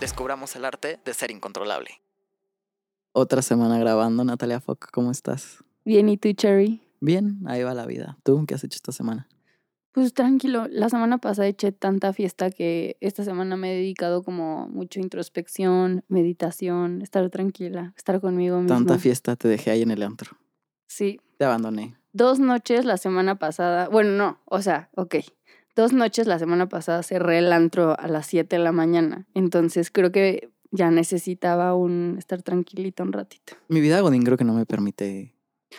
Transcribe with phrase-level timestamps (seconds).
[0.00, 1.90] Descubramos el arte de ser incontrolable.
[3.12, 5.62] Otra semana grabando, Natalia Fock, ¿cómo estás?
[5.84, 6.82] Bien, ¿y tú, Cherry?
[7.00, 8.18] Bien, ahí va la vida.
[8.22, 9.28] ¿Tú qué has hecho esta semana?
[9.92, 14.68] Pues tranquilo, la semana pasada eché tanta fiesta que esta semana me he dedicado como
[14.68, 18.76] mucho a introspección, meditación, estar tranquila, estar conmigo misma.
[18.76, 20.36] Tanta fiesta te dejé ahí en el antro.
[20.86, 21.96] Sí, Te abandoné.
[22.12, 25.16] dos noches la semana pasada, bueno, no, o sea, ok,
[25.76, 29.90] dos noches la semana pasada cerré el antro a las 7 de la mañana, entonces
[29.90, 33.54] creo que ya necesitaba un estar tranquilita un ratito.
[33.68, 35.34] Mi vida Godín creo que no me permite.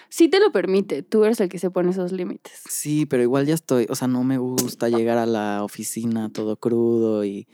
[0.10, 2.62] Sí te lo permite, tú eres el que se pone esos límites.
[2.70, 6.58] Sí, pero igual ya estoy, o sea, no me gusta llegar a la oficina todo
[6.58, 7.48] crudo y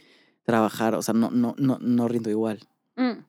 [0.43, 2.67] trabajar, o sea, no, no, no, no rindo igual.
[2.95, 3.23] Mm.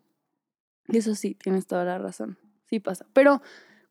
[0.88, 2.38] Eso sí, tienes toda la razón,
[2.68, 3.40] sí pasa, pero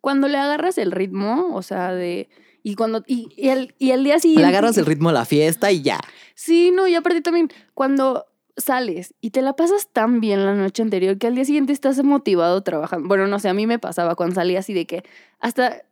[0.01, 2.29] cuando le agarras el ritmo, o sea, de...
[2.67, 3.01] Y cuando...
[3.07, 4.41] Y, y el, y el día siguiente...
[4.41, 6.01] Le agarras el ritmo a la fiesta y ya.
[6.35, 8.25] Sí, no, y aparte también cuando
[8.57, 12.03] sales y te la pasas tan bien la noche anterior que al día siguiente estás
[12.03, 13.07] motivado trabajando.
[13.07, 15.03] Bueno, no sé, a mí me pasaba cuando salía así de que
[15.39, 15.83] hasta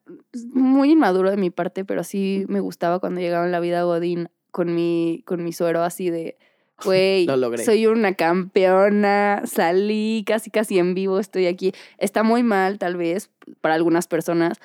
[0.51, 4.27] muy inmaduro de mi parte, pero sí me gustaba cuando llegaba en la vida Godín
[4.51, 6.37] con mi, con mi suero así de,
[6.83, 11.71] güey, Lo soy una campeona, salí casi casi en vivo, estoy aquí.
[11.99, 13.29] Está muy mal tal vez
[13.61, 14.59] para algunas personas.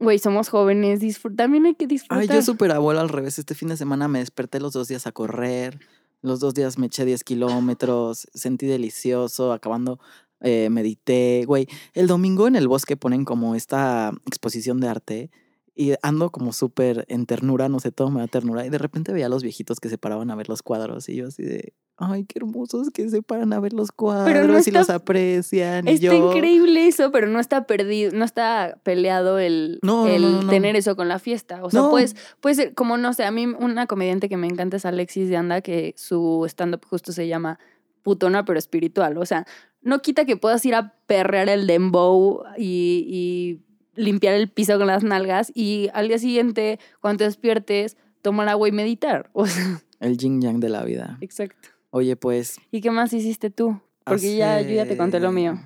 [0.00, 1.00] Güey, somos jóvenes,
[1.36, 2.20] también hay que disfrutar.
[2.20, 3.38] Ay, yo súper abuelo al revés.
[3.38, 5.78] Este fin de semana me desperté los dos días a correr.
[6.22, 8.26] Los dos días me eché 10 kilómetros.
[8.32, 9.52] Sentí delicioso.
[9.52, 10.00] Acabando,
[10.40, 11.44] eh, medité.
[11.46, 15.30] Güey, el domingo en el bosque ponen como esta exposición de arte.
[15.74, 18.64] Y ando como súper en ternura, no sé, todo me da ternura.
[18.64, 21.10] Y de repente veía a los viejitos que se paraban a ver los cuadros.
[21.10, 24.70] Y yo así de, ay, qué hermosos que se paran a ver los cuadros y
[24.70, 25.86] los está- aprecian.
[25.86, 30.10] Y Está yo, increíble eso, pero no está perdido, no está peleado el, No, no,
[30.12, 30.50] el no, no, no.
[30.50, 31.62] tener eso con la fiesta.
[31.64, 31.90] O sea, No.
[31.90, 35.28] pues, puede ser, como no sé, a mí una comediante que me encanta es Alexis
[35.28, 37.58] de Anda, que su stand-up justo se llama
[38.02, 39.18] putona pero espiritual.
[39.18, 39.46] O sea,
[39.82, 43.60] no quita que puedas ir a perrear el dembow y, y
[44.00, 48.68] limpiar el piso con las nalgas y al día siguiente, cuando te despiertes, tomar agua
[48.68, 49.28] y meditar.
[49.34, 51.18] O sea, El yin yang de la vida.
[51.20, 51.68] exacto.
[51.90, 53.80] Oye, pues ¿Y qué más hiciste tú?
[54.04, 55.60] Porque ya, yo ya te conté lo mío.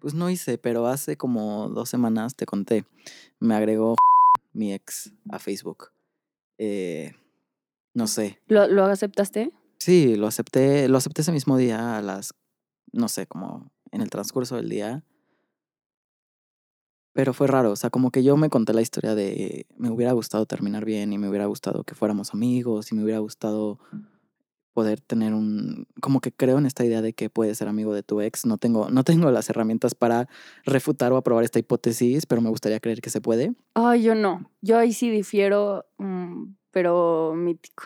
[0.00, 2.84] Pues no hice, pero hace como dos semanas te conté.
[3.38, 3.94] Me agregó
[4.52, 5.90] mi ex a Facebook.
[6.58, 7.12] Eh,
[7.94, 8.40] no sé.
[8.48, 9.52] ¿Lo, lo aceptaste?
[9.78, 12.34] Sí, lo acepté, lo acepté ese mismo día a las,
[12.92, 15.04] no sé, como en el transcurso del día.
[17.12, 20.12] Pero fue raro, o sea, como que yo me conté la historia de me hubiera
[20.12, 23.78] gustado terminar bien y me hubiera gustado que fuéramos amigos y me hubiera gustado
[24.72, 28.02] poder tener un como que creo en esta idea de que puedes ser amigo de
[28.02, 28.46] tu ex.
[28.46, 30.28] No tengo no tengo las herramientas para
[30.64, 33.54] refutar o aprobar esta hipótesis, pero me gustaría creer que se puede.
[33.74, 34.50] Ay, yo no.
[34.60, 37.84] Yo ahí sí difiero, mm, pero mítico.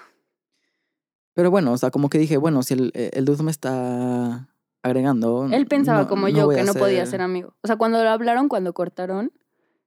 [1.34, 4.48] Pero bueno, o sea, como que dije, bueno, si el, eh, el dude me está
[4.82, 5.46] agregando.
[5.52, 7.54] Él pensaba no- como no yo que no podía ser- ser amigo.
[7.62, 9.32] O sea, cuando lo hablaron, cuando cortaron.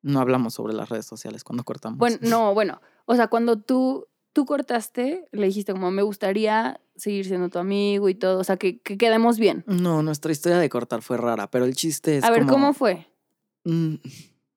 [0.02, 1.98] No hablamos sobre las redes sociales cuando cortamos.
[1.98, 2.82] Bueno, no, bueno.
[3.06, 4.06] O sea, cuando tú,
[4.40, 8.40] tú cortaste, le dijiste como me gustaría seguir siendo tu amigo y todo.
[8.40, 9.66] O sea, que, que quedemos bien.
[9.68, 12.74] No, nuestra historia de cortar fue rara, pero el chiste es A ver, como- ¿cómo
[12.74, 13.06] fue?
[13.66, 13.96] Mm,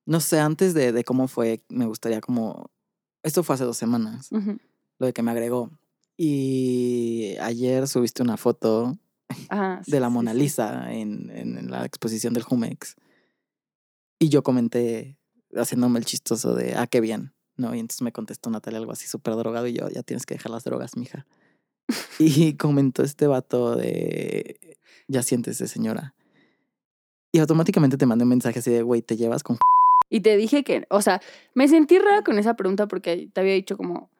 [0.06, 2.70] no sé, antes de, de cómo fue, me gustaría como...
[3.24, 4.28] Esto fue hace dos semanas,
[4.98, 5.70] lo de que me agregó.
[6.16, 8.96] Y ayer subiste una foto
[9.48, 10.38] Ajá, sí, de la sí, Mona sí.
[10.38, 12.94] Lisa en, en- en la exposición del Jumex.
[14.20, 15.18] Y yo comenté,
[15.56, 17.34] haciéndome el chistoso de, ah, qué bien,
[17.74, 20.50] Y entonces me contestó Natalia algo así súper drogado y yo, ya tienes que dejar
[20.50, 21.26] las drogas, mija.
[22.18, 24.78] y comentó este vato de,
[25.08, 26.14] ya siéntese, señora.
[27.32, 29.58] Y automáticamente te mandé un mensaje así de, güey, te llevas con...
[30.10, 31.22] Y te dije que, o sea,
[31.54, 34.10] me sentí rara con esa pregunta porque te había dicho como,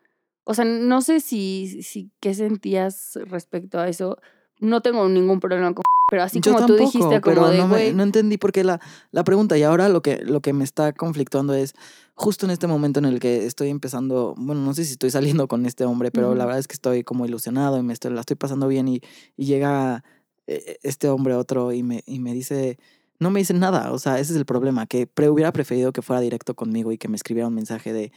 [0.44, 4.18] o sea, no sé si, si qué sentías respecto a eso.
[4.58, 7.56] No tengo ningún problema con, pero así Yo como tú tampoco, dijiste, como pero de,
[7.56, 8.82] no, me- güey, no entendí por qué la,
[9.12, 9.56] la pregunta.
[9.56, 11.72] Y ahora lo que, lo que me está conflictuando es
[12.12, 15.10] justo en este momento en el que estoy empezando, bueno, no sé si estoy
[15.40, 18.12] saliendo con este hombre, pero la verdad es que estoy como ilusionado y me estoy,
[18.12, 19.00] la estoy pasando bien y,
[19.38, 20.04] y llega
[20.46, 22.78] eh, este hombre otro y me, y me dice,
[23.18, 23.90] no me dice nada.
[23.90, 26.98] O sea, ese es el problema, que pre- hubiera preferido que fuera directo conmigo y
[26.98, 28.12] que me escribiera un mensaje de,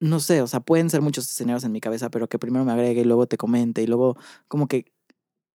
[0.00, 2.72] no sé, o sea, pueden ser muchos escenarios en mi cabeza, pero que primero me
[2.72, 4.18] agregue y luego te comente y luego
[4.48, 4.92] como que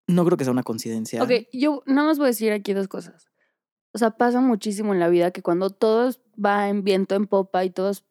[0.08, 1.22] no creo que sea una coincidencia.
[1.22, 3.28] Ok, yo nada más voy a decir aquí dos cosas.
[3.92, 6.12] O sea, pasa muchísimo en la vida que cuando todo
[6.44, 8.06] va en viento, en popa y todos,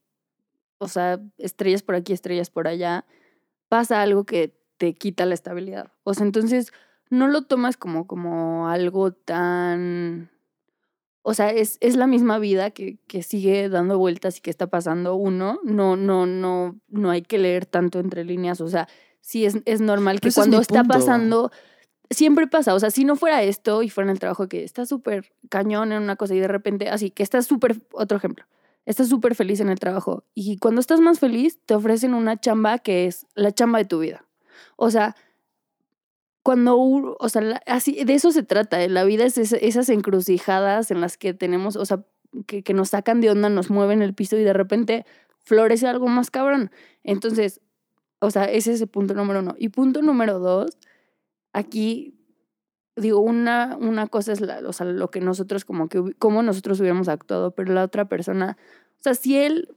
[0.79, 3.07] o sea, estrellas por aquí, estrellas por allá,
[3.69, 5.93] pasa algo que te quita la estabilidad.
[6.05, 6.73] O sea, entonces
[7.11, 10.31] no lo tomas como, como algo tan...
[11.23, 14.69] O sea, es, es la misma vida que, que sigue dando vueltas y que está
[14.69, 15.59] pasando uno.
[15.65, 18.61] No, no, no, no hay que leer tanto entre líneas.
[18.61, 18.87] O sea,
[19.21, 20.95] sí es, es normal que es cuando está punto.
[20.95, 21.51] pasando,
[22.11, 22.75] siempre pasa.
[22.75, 25.93] O sea, si no fuera esto y fuera en el trabajo que está súper cañón
[25.93, 28.45] en una cosa y de repente, así que estás súper, otro ejemplo,
[28.87, 32.79] estás súper feliz en el trabajo y cuando estás más feliz te ofrecen una chamba
[32.79, 34.25] que es la chamba de tu vida.
[34.77, 35.17] O sea,
[36.43, 36.77] cuando,
[37.19, 38.83] o sea, así, de eso se trata.
[38.83, 38.89] ¿eh?
[38.89, 42.05] La vida es esa- esas encrucijadas en las que tenemos, o sea,
[42.47, 45.07] que, que nos sacan de onda, nos mueven el piso y de repente
[45.43, 46.71] florece algo más cabrón.
[47.03, 47.61] Entonces,
[48.21, 49.55] o sea, ese es el punto número uno.
[49.59, 50.79] Y punto número dos,
[51.57, 52.15] aquí,
[52.97, 56.79] digo, una, una cosa es la, o sea, lo que nosotros como que, cómo nosotros
[56.81, 58.59] hubiéramos actuado, pero la otra persona,
[58.99, 59.69] o sea, si él,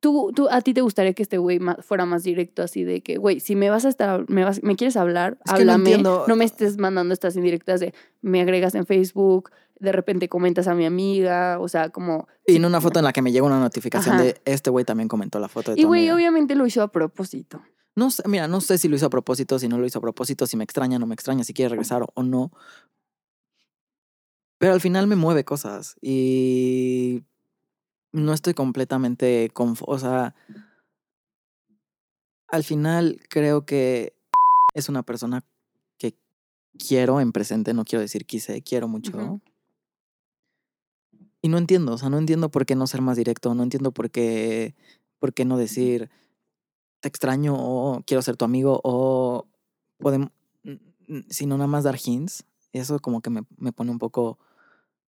[0.00, 3.16] tú, tú, a ti te gustaría que este güey fuera más directo, así de que,
[3.16, 6.36] güey, si me vas a estar, me, vas, me quieres hablar, Es no háblame, no
[6.36, 10.84] me estés mandando estas indirectas de, me agregas en Facebook, de repente comentas a mi
[10.84, 12.26] amiga, o sea, como...
[12.44, 14.24] Y en una foto en la que me llega una notificación Ajá.
[14.24, 16.14] de este güey también comentó la foto de Y güey, amiga".
[16.16, 17.62] obviamente lo hizo a propósito.
[17.94, 20.02] No sé, mira, no sé si lo hizo a propósito, si no lo hizo a
[20.02, 22.50] propósito, si me extraña, no me extraña, si quiere regresar o no.
[24.58, 27.24] Pero al final me mueve cosas y
[28.12, 30.34] no estoy completamente confo, o sea,
[32.48, 34.14] al final creo que
[34.74, 35.44] es una persona
[35.98, 36.14] que
[36.78, 39.40] quiero en presente, no quiero decir quise, quiero mucho.
[41.40, 43.90] Y no entiendo, o sea, no entiendo por qué no ser más directo, no entiendo
[43.90, 44.76] por qué,
[45.18, 46.10] por qué no decir
[47.02, 49.46] te extraño o quiero ser tu amigo o
[49.98, 50.30] podemos,
[51.28, 52.44] sino nada más dar hints.
[52.72, 54.38] Eso como que me, me pone un poco,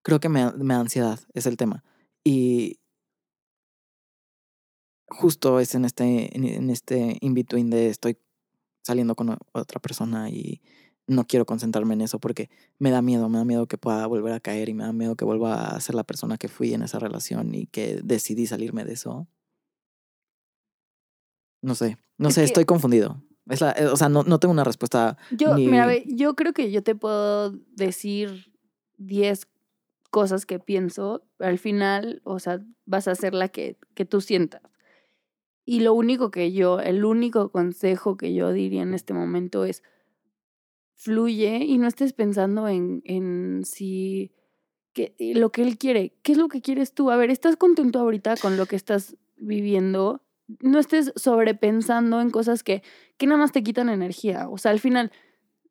[0.03, 1.85] creo que me, me da ansiedad, es el tema.
[2.25, 2.81] Y
[5.09, 8.19] justo es en este, en, este in-between de estoy
[8.83, 10.61] saliendo con otra persona y
[11.07, 14.33] no quiero concentrarme en eso porque me da miedo, me da miedo que pueda volver
[14.33, 16.83] a caer y me da miedo que vuelva a ser la persona que fui en
[16.83, 19.29] esa relación y que decidí salirme de eso.
[21.65, 23.23] No sé, no Es sé, que- estoy confundido.
[23.49, 25.17] Es la, eh, o sea, no, no tengo una respuesta.
[25.31, 28.53] Yo, ni- mira, yo creo que yo te puedo decir
[28.99, 29.49] 10
[30.11, 34.21] cosas que pienso, pero al final, o sea, vas a hacer la que, que tú
[34.21, 34.61] sientas.
[35.65, 39.83] Y lo único que yo, el único consejo que yo diría en este momento es
[40.95, 44.33] fluye y no estés pensando en, en si
[44.93, 46.15] que, lo que él quiere.
[46.23, 47.11] ¿Qué es lo que quieres tú?
[47.11, 50.23] A ver, ¿estás contento ahorita con lo que estás viviendo?
[50.61, 52.83] No estés sobrepensando en cosas que,
[53.17, 54.49] que nada más te quitan energía.
[54.49, 55.11] O sea, al final,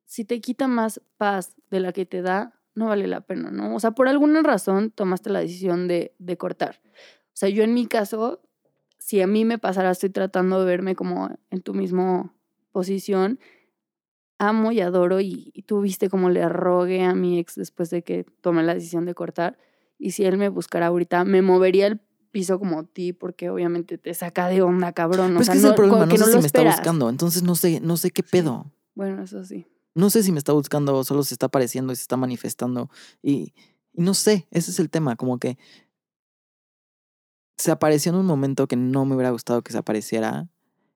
[0.06, 3.76] si te quita más paz de la que te da, no vale la pena, ¿no?
[3.76, 6.82] O sea, por alguna razón tomaste la decisión de, de cortar.
[6.86, 8.42] O sea, yo en mi caso,
[8.98, 12.34] si a mí me pasara, estoy tratando de verme como en tu mismo
[12.72, 13.40] posición,
[14.40, 18.04] amo y adoro y, y tú viste cómo le rogué a mi ex después de
[18.04, 19.58] que tomé la decisión de cortar.
[19.98, 22.02] Y si él me buscara ahorita, me movería el
[22.34, 25.32] piso como ti porque obviamente te saca de onda, cabrón.
[25.32, 26.64] O Pues sea, que ese no, es el problema, no sé no si me está
[26.64, 28.72] buscando, entonces no sé, no sé qué pedo.
[28.96, 29.68] Bueno, eso sí.
[29.96, 32.90] No sé si me está buscando o solo se está apareciendo y se está manifestando.
[33.22, 33.54] Y,
[33.94, 35.58] y no sé, ese es el tema, como que
[37.58, 40.50] se apareció en un momento que no me hubiera gustado que se apareciera.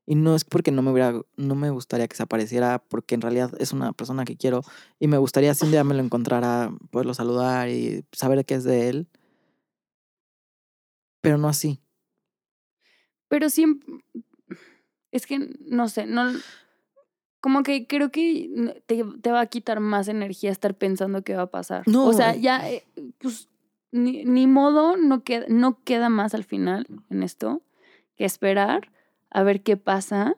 [0.09, 3.21] Y no es porque no me hubiera, no me gustaría que se apareciera, porque en
[3.21, 4.61] realidad es una persona que quiero.
[4.99, 8.63] Y me gustaría si un día me lo encontrara, poderlo saludar y saber qué es
[8.63, 9.07] de él.
[11.21, 11.79] Pero no así.
[13.27, 13.87] Pero siempre.
[15.11, 16.31] Es que no sé, no.
[17.39, 21.43] Como que creo que te, te va a quitar más energía estar pensando qué va
[21.43, 21.83] a pasar.
[21.87, 22.83] No, O sea, ya, eh,
[23.19, 23.47] pues,
[23.91, 27.61] ni, ni modo, no queda, no queda más al final en esto
[28.15, 28.91] que esperar
[29.29, 30.35] a ver qué pasa.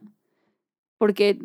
[0.97, 1.39] Porque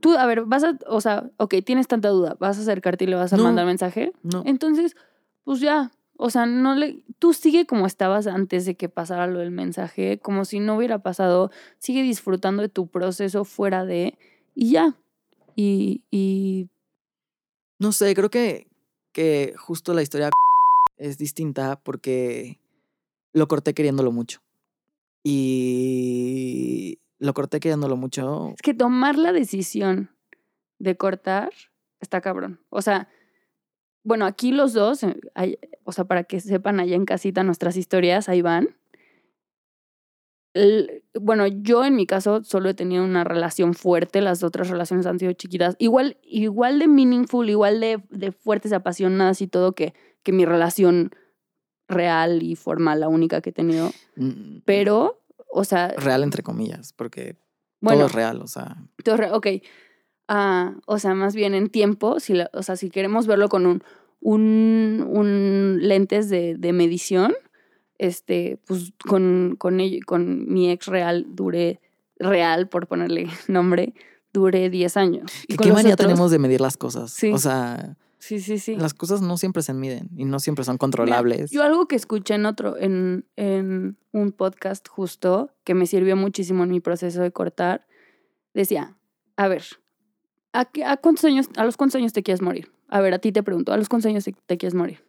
[0.00, 3.08] tú, a ver, vas a, o sea, ok, tienes tanta duda, vas a acercarte y
[3.08, 3.44] le vas a No.
[3.44, 4.12] mandar mensaje.
[4.22, 4.42] No.
[4.46, 4.96] Entonces,
[5.44, 9.40] pues ya, o sea, no le, tú sigue como estabas antes de que pasara lo
[9.40, 14.18] del mensaje, como si no hubiera pasado, sigue disfrutando de tu proceso fuera de,
[14.54, 14.98] y ya.
[15.54, 16.68] Y, y
[17.78, 18.66] No sé, creo que,
[19.12, 20.30] que justo la historia
[20.96, 22.60] es distinta porque
[23.32, 24.40] lo corté queriéndolo mucho.
[25.22, 28.50] Y lo corté queriéndolo mucho.
[28.54, 30.10] es que tomar la decisión
[30.78, 31.50] de cortar
[32.00, 32.60] está cabrón.
[32.70, 33.08] O sea,
[34.06, 37.76] bueno, aquí los dos, eh, hay- o sea, para que sepan allá en casita nuestras
[37.76, 38.76] historias, ahí van.
[40.54, 45.04] el- bueno, yo en mi caso solo he tenido una relación fuerte, las otras relaciones
[45.04, 49.92] han sido chiquitas, igual, igual de meaningful, igual de, de fuertes, apasionadas y todo que,
[50.22, 51.10] que mi relación
[51.88, 53.90] real y formal, la única que he tenido.
[54.16, 55.20] Mm, Pero,
[55.52, 57.36] o sea, Real entre comillas, porque
[57.82, 58.76] bueno, todo es real, o sea.
[59.04, 59.46] todo re- ok.
[60.28, 63.66] Ah, o sea, más bien en tiempo, si la- o sea, si queremos verlo con
[63.66, 63.82] un,
[64.20, 67.32] un, un lentes de, de medición,
[67.98, 71.80] este, pues con, con, ello- con mi ex real duré,
[72.18, 73.94] real, por ponerle nombre,
[74.32, 75.32] duré 10 años.
[75.48, 77.10] Y ¿Qué, qué manía otros- tenemos de medir las cosas?
[77.12, 77.30] Sí.
[77.32, 78.74] O sea, Sí, sí, sí.
[78.74, 81.50] las cosas no siempre se miden y no siempre son Mira, controlables.
[81.52, 86.64] yo algo que escuché en otro, en, en un podcast justo, que me sirvió muchísimo
[86.64, 87.86] en mi proceso de cortar,
[88.52, 88.96] decía,
[89.36, 89.62] a ver,
[90.58, 92.70] ¿a, qué- a cuántos años, a los cuántos años te quieres morir?
[92.88, 95.02] A ver, a ti te pregunto, ¿a los cuántos años te, te quieres morir?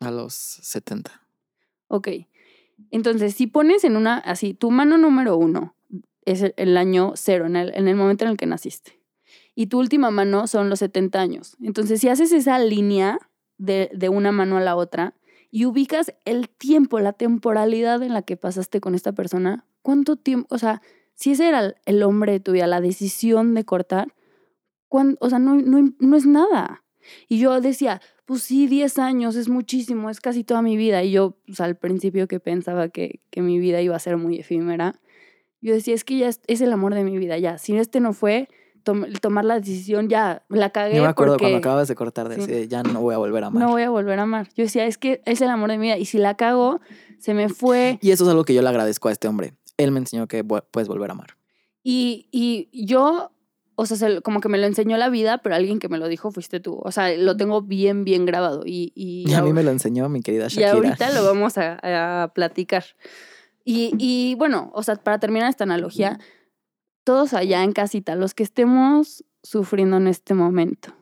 [0.00, 1.22] A los 70.
[1.88, 2.08] Ok.
[2.90, 5.74] Entonces, si pones en una, así, tu mano número uno
[6.24, 9.00] es el, el año cero, en el, en el momento en el que naciste.
[9.54, 11.56] Y tu última mano son los 70 años.
[11.62, 13.18] Entonces, si haces esa línea
[13.56, 15.14] de, de una mano a la otra
[15.50, 20.54] y ubicas el tiempo, la temporalidad en la que pasaste con esta persona, ¿cuánto tiempo?
[20.54, 20.82] O sea,
[21.16, 24.14] si ese era el- hombre de tu vida, la decisión de cortar,
[24.88, 26.84] ¿cuán- o sea, no, no, no es nada.
[27.28, 31.02] Y yo decía, pues sí, 10 años es muchísimo, es casi toda mi vida.
[31.02, 34.38] Y yo, pues al principio que pensaba que, que mi vida iba a ser muy
[34.38, 35.00] efímera,
[35.60, 37.58] yo decía, es que ya es, es el amor de mi vida, ya.
[37.58, 38.48] Si este no fue,
[38.82, 42.28] tom- tomar la decisión, ya, la cagué Yo me acuerdo porque cuando acabas de cortar
[42.28, 42.40] de Sí.
[42.42, 43.62] decir, ya no voy a volver a amar.
[43.62, 44.48] no voy a volver a amar.
[44.54, 45.96] Yo decía, es que es el amor de mi vida.
[45.98, 46.80] Y si la cago,
[47.18, 47.98] se me fue.
[48.02, 49.54] Y eso es algo que yo le agradezco a este hombre.
[49.76, 51.36] Él me enseñó que puedes volver a amar.
[51.82, 53.30] Y, y yo,
[53.74, 56.08] o sea, se- como que me lo enseñó la vida, pero alguien que me lo
[56.08, 56.80] dijo fuiste tú.
[56.82, 58.62] O sea, lo tengo bien, bien grabado.
[58.64, 60.72] Y, y, Y a mí me lo enseñó mi querida y Shakira.
[60.72, 62.84] ahorita lo vamos a, a platicar.
[63.64, 66.18] Y, y bueno, o sea, para terminar esta analogía,
[67.04, 70.92] todos allá en casita, los que estemos sufriendo en este momento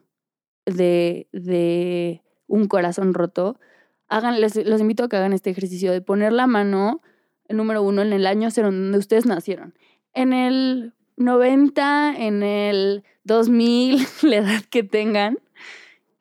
[0.67, 3.59] de, de un corazón roto,
[4.09, 7.01] hagan, les, los invito a que hagan este ejercicio de poner la mano,
[7.55, 9.75] número uno, en el año cero donde ustedes nacieron.
[10.13, 15.39] En el 90, en el 2000, la edad que tengan,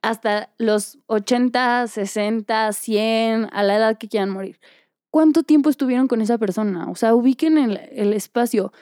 [0.01, 4.59] hasta los 80, 60, 100, a la edad que quieran morir.
[5.09, 6.89] ¿Cuánto tiempo estuvieron con esa persona?
[6.89, 8.73] O sea, ubiquen el, el espacio.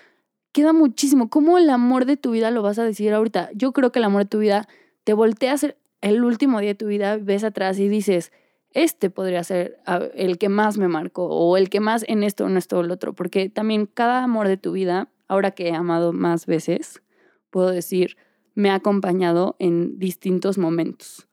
[0.54, 1.30] Queda muchísimo.
[1.30, 3.50] ¿Cómo el amor de tu vida lo vas a decidir ahorita?
[3.54, 4.68] Yo creo que el amor de tu vida
[5.04, 5.66] te volteas
[6.02, 8.32] el último día de tu vida, ves atrás y dices,
[8.74, 12.48] este podría ser a- el que más me marcó o el que más en esto,
[12.48, 13.14] en esto o el otro.
[13.14, 17.02] Porque también cada amor de tu vida, ahora que he amado más veces,
[17.50, 18.18] puedo decir,
[18.56, 21.28] me ha acompañado en distintos momentos.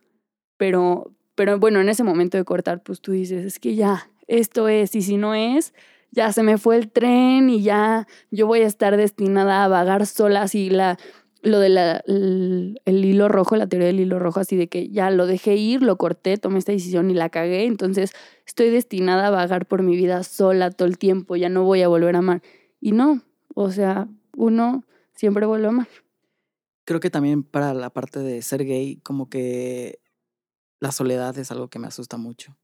[0.57, 4.69] Pero, pero bueno, en ese momento de cortar, pues tú dices, es que ya, esto
[4.69, 5.73] es, y si no es,
[6.11, 10.07] ya se me fue el tren y ya yo voy a estar destinada a vagar
[10.07, 10.99] sola, así la,
[11.43, 14.89] lo de la, el, el hilo rojo, la teoría del hilo rojo, así de que
[14.89, 18.13] ya lo dejé ir, lo corté, tomé esta decisión y la cagué, entonces
[18.47, 21.89] estoy destinada a vagar por mi vida sola todo el tiempo, ya no voy a
[21.89, 22.43] volver a amar.
[22.81, 23.23] Y no,
[23.55, 25.89] o sea, uno siempre vuelve a amar.
[26.85, 30.01] Creo que también para la parte de ser gay, como que
[30.81, 32.57] la soledad es algo que me asusta mucho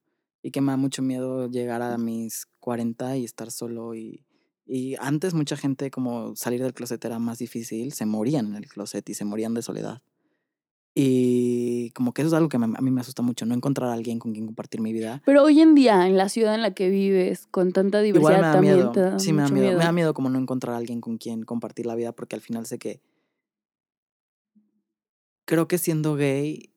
[0.42, 4.24] y que me da mucho miedo llegar a mis 40 y estar solo y,
[4.66, 8.66] y antes mucha gente como salir del closet era más difícil, se morían en el
[8.68, 10.02] closet y se morían de soledad.
[10.96, 13.90] Y como que eso es algo que me- a mí me asusta mucho, no encontrar
[13.90, 15.22] a alguien con quien compartir mi vida.
[15.26, 18.40] Pero hoy en día, en la ciudad en la que vives, con tanta Igual diversidad,
[18.40, 18.92] me da también miedo.
[18.92, 19.76] te da sí, me da miedo.
[19.78, 22.42] Me da miedo como no encontrar a alguien con quien compartir la vida porque al
[22.42, 23.00] final sé que
[25.44, 26.70] creo que siendo gay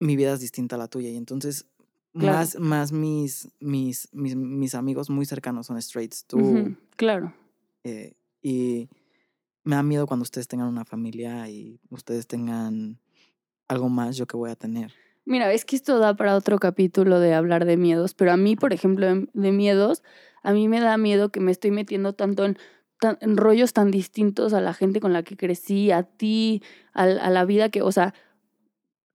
[0.00, 1.66] mi vida es distinta a la tuya y entonces
[2.12, 2.38] Claro.
[2.38, 7.34] más más mis mis mis mis amigos muy cercanos son straights, tú claro.
[7.84, 8.88] eh, y
[9.64, 12.98] me da miedo cuando ustedes tengan una familia y ustedes tengan
[13.68, 14.92] algo más yo que voy a tener.
[15.24, 18.56] Mira, es que esto da para otro capítulo de hablar de miedos, pero a mí,
[18.56, 20.02] por ejemplo, de, de miedos,
[20.42, 22.58] a mí me da miedo que me estoy metiendo tanto en,
[23.00, 27.18] tan- en rollos tan distintos a la gente con la que crecí, a ti, al-
[27.20, 28.14] a, la vida que, o sea,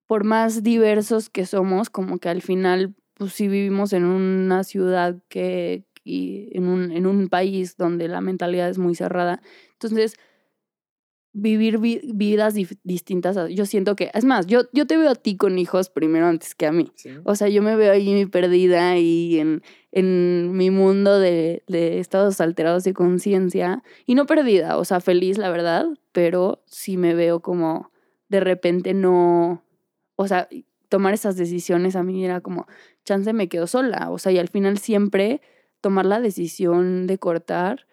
[0.08, 5.18] por más diversos que somos, como que al final, pues sí vivimos en una ciudad
[5.30, 9.42] que, y en un, en un país donde la mentalidad es muy cerrada.
[9.74, 10.16] Entonces,
[11.34, 13.36] vivir vi- vidas distintas.
[13.50, 16.56] Yo siento que, es más, yo, yo te veo a ti con hijos primero antes
[16.56, 16.94] que a mí.
[17.26, 22.40] O sea, yo me veo ahí perdida y en, en mi mundo de, de estados
[22.40, 23.84] alterados de conciencia.
[24.06, 27.92] Y no perdida, o sea, feliz, la verdad, pero sí me veo como
[28.30, 29.62] de repente no,
[30.16, 30.48] o sea,
[30.88, 32.66] tomar esas decisiones a mí era como,
[33.04, 34.10] chance me quedo sola.
[34.10, 35.42] O sea, y al final siempre
[35.86, 37.86] tomar la decisión de cortar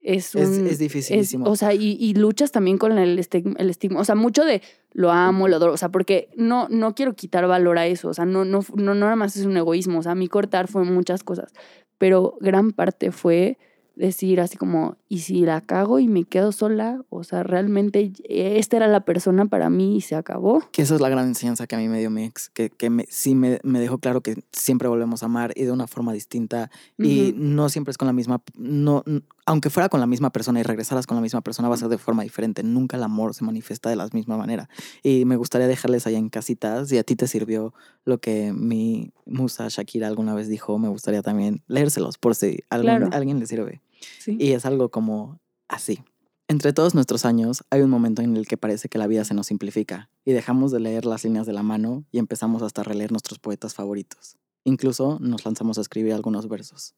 [0.00, 0.40] es un...
[0.42, 1.44] Es, es es- dificilísimo.
[1.50, 4.00] o sea, y, y luchas también con el estigma, el estigma.
[4.00, 4.62] O sea, mucho de
[4.92, 5.72] lo amo, lo adoro.
[5.74, 8.08] O sea, porque no, no quiero quitar valor a eso.
[8.08, 9.98] O sea, no, no, no, no nada más es un egoísmo.
[9.98, 11.52] O sea, mi cortar fue muchas cosas.
[11.98, 13.58] Pero gran parte fue
[13.96, 17.02] decir así como, ¿y si la cago y me quedo sola?
[17.10, 20.62] O sea, realmente esta era la persona para mí y se acabó.
[20.72, 22.90] Que esa es la gran enseñanza que a mí me dio mi ex, que, que
[22.90, 26.12] me, sí me, me dejó claro que siempre volvemos a amar y de una forma
[26.12, 27.38] distinta y Ujú.
[27.38, 29.04] no siempre es con la misma, no,
[29.46, 31.88] aunque fuera con la misma persona y regresaras con la misma persona va a ser
[31.88, 34.68] de forma diferente, nunca el amor se manifiesta de la misma manera
[35.04, 37.72] y me gustaría dejarles allá en casitas, si a ti te sirvió
[38.04, 42.86] lo que mi musa Shakira alguna vez dijo, me gustaría también leérselos por si algún-
[42.86, 43.08] Claro.
[43.12, 43.82] a alguien le sirve.
[44.18, 44.36] Sí.
[44.38, 46.02] Y es algo como así.
[46.48, 49.34] Entre todos nuestros años hay un momento en el que parece que la vida se
[49.34, 52.84] nos simplifica y dejamos de leer las líneas de la mano y empezamos hasta a
[52.84, 54.36] releer nuestros poetas favoritos.
[54.62, 56.94] Incluso nos lanzamos a escribir algunos versos.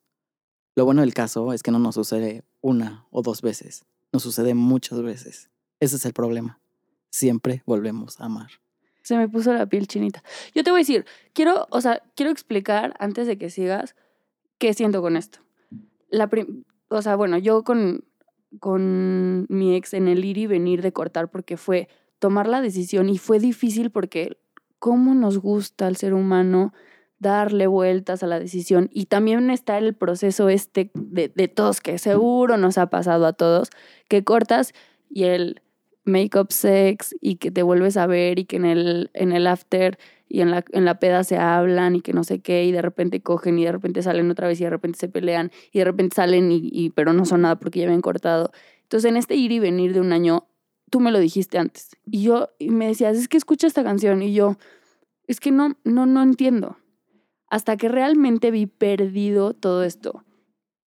[0.77, 4.53] Lo bueno del caso es que no nos sucede una o dos veces, nos sucede
[4.53, 5.49] muchas veces.
[5.81, 6.61] Ese es el problema.
[7.11, 8.51] Siempre volvemos a amar.
[9.03, 10.23] Se me puso la piel chinita.
[10.55, 13.97] Yo te voy a decir, quiero, o sea, quiero explicar antes de que sigas
[14.59, 15.39] qué siento con esto.
[16.11, 16.29] La
[16.89, 18.05] o sea, bueno, yo con,
[18.61, 23.09] con mi ex en el ir y venir de cortar porque fue tomar la decisión
[23.09, 24.39] y fue difícil porque
[24.79, 26.73] cómo nos gusta al ser humano
[27.19, 31.99] darle vueltas a la decisión y también está el proceso este de, de todos que
[31.99, 33.71] seguro nos ha pasado a todos
[34.09, 34.73] que cortas
[35.11, 35.63] y el
[36.09, 39.99] make-up sex y que te vuelves a ver y que en el, en el after
[40.29, 42.83] y en la, en la peda se hablan y que no sé qué y de
[42.83, 45.85] repente cogen y de repente salen otra vez y de repente se pelean y de
[45.85, 48.51] repente salen y, pero no son nada porque ya habían cortado.
[48.83, 50.49] Entonces en este ir y venir de un año,
[50.91, 54.23] tú me lo dijiste antes y yo y me decías, es que escucha esta canción
[54.23, 54.57] y yo,
[55.27, 56.77] es que no, no, no entiendo.
[57.51, 60.25] Hasta que realmente vi perdido todo esto.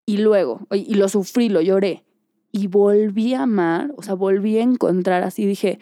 [0.06, 2.04] Y luego, y lo sufrí, lo lloré.
[2.52, 5.80] Y volví a amar, o sea, volví a encontrar así, dije,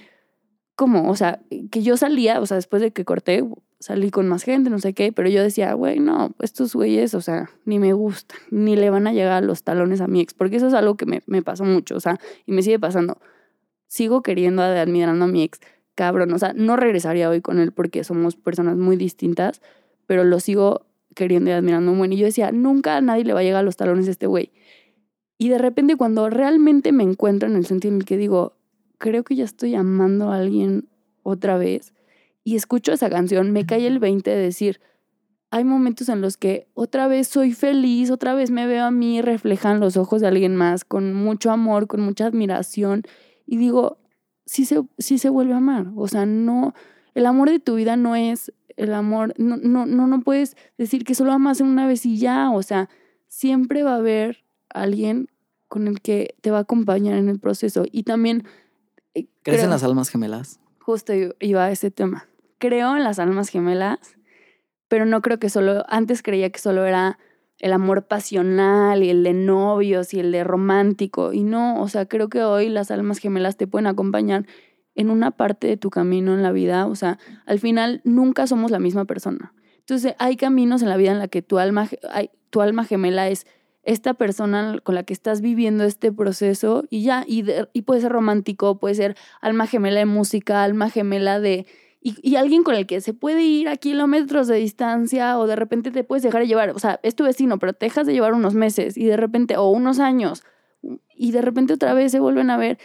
[0.76, 1.10] ¿cómo?
[1.10, 3.44] O sea, que yo salía, o sea, después de que corté,
[3.80, 7.22] salí con más gente, no sé qué, pero yo decía, güey, no, estos güeyes, o
[7.22, 10.58] sea, ni me gustan, ni le van a llegar los talones a mi ex, porque
[10.58, 13.20] eso es algo que me, me pasó mucho, o sea, y me sigue pasando.
[13.88, 15.60] Sigo queriendo, admirando a mi ex,
[15.96, 19.62] cabrón, o sea, no regresaría hoy con él porque somos personas muy distintas,
[20.06, 22.14] pero lo sigo queriendo y admirando un buen.
[22.14, 24.28] Y yo decía, nunca a nadie le va a llegar a los talones a este
[24.28, 24.52] güey.
[25.38, 28.58] Y de repente cuando realmente me encuentro en el sentido en el que digo,
[28.98, 30.88] creo que ya estoy amando a alguien
[31.24, 31.94] otra vez,
[32.44, 34.80] y escucho esa canción, me cae el 20 de decir,
[35.52, 39.22] hay momentos en los que otra vez soy feliz, otra vez me veo a mí
[39.22, 43.04] reflejan los ojos de alguien más, con mucho amor, con mucha admiración,
[43.46, 43.98] y digo,
[44.46, 45.88] sí se, sí se vuelve a amar.
[45.96, 46.74] O sea, no,
[47.16, 51.04] el amor de tu vida no es el amor, no, no, no, no puedes decir
[51.04, 52.90] que solo amas una vez y ya, o sea,
[53.28, 55.30] siempre va a haber alguien
[55.68, 57.86] con el que te va a acompañar en el proceso.
[57.92, 58.46] Y también...
[59.14, 60.60] eh, ¿Crees en las almas gemelas?
[60.80, 62.28] Justo iba a ese tema.
[62.60, 64.00] Creo en las almas gemelas,
[64.88, 67.20] pero no creo que solo, antes creía que solo era
[67.60, 71.34] el amor pasional y el de novios y el de romántico.
[71.34, 74.46] Y no, o sea, creo que hoy las almas gemelas te pueden acompañar
[74.96, 76.88] en una parte de tu camino en la vida.
[76.88, 79.54] O sea, al final nunca somos la misma persona.
[79.80, 81.88] Entonces, hay caminos en la vida en la que tu alma,
[82.50, 83.46] tu alma gemela es
[83.88, 88.12] esta persona con la que estás viviendo este proceso y ya, y, y puede ser
[88.12, 91.66] romántico, puede ser alma gemela de música, alma gemela de...
[92.02, 95.56] Y, y alguien con el que se puede ir a kilómetros de distancia o de
[95.56, 98.14] repente te puedes dejar de llevar, o sea, es tu vecino, pero te dejas de
[98.14, 100.44] llevar unos meses y de repente, o unos años,
[101.16, 102.78] y de repente otra vez se vuelven a ver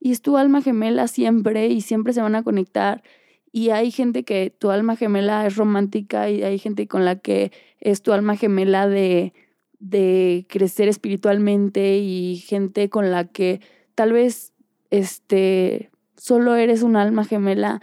[0.00, 3.04] y es tu alma gemela siempre y siempre se van a conectar.
[3.52, 7.52] Y hay gente que tu alma gemela es romántica y hay gente con la que
[7.80, 9.32] es tu alma gemela de,
[9.78, 13.60] de crecer espiritualmente y gente con la que
[13.94, 14.52] tal vez
[14.90, 17.80] este, solo eres un alma gemela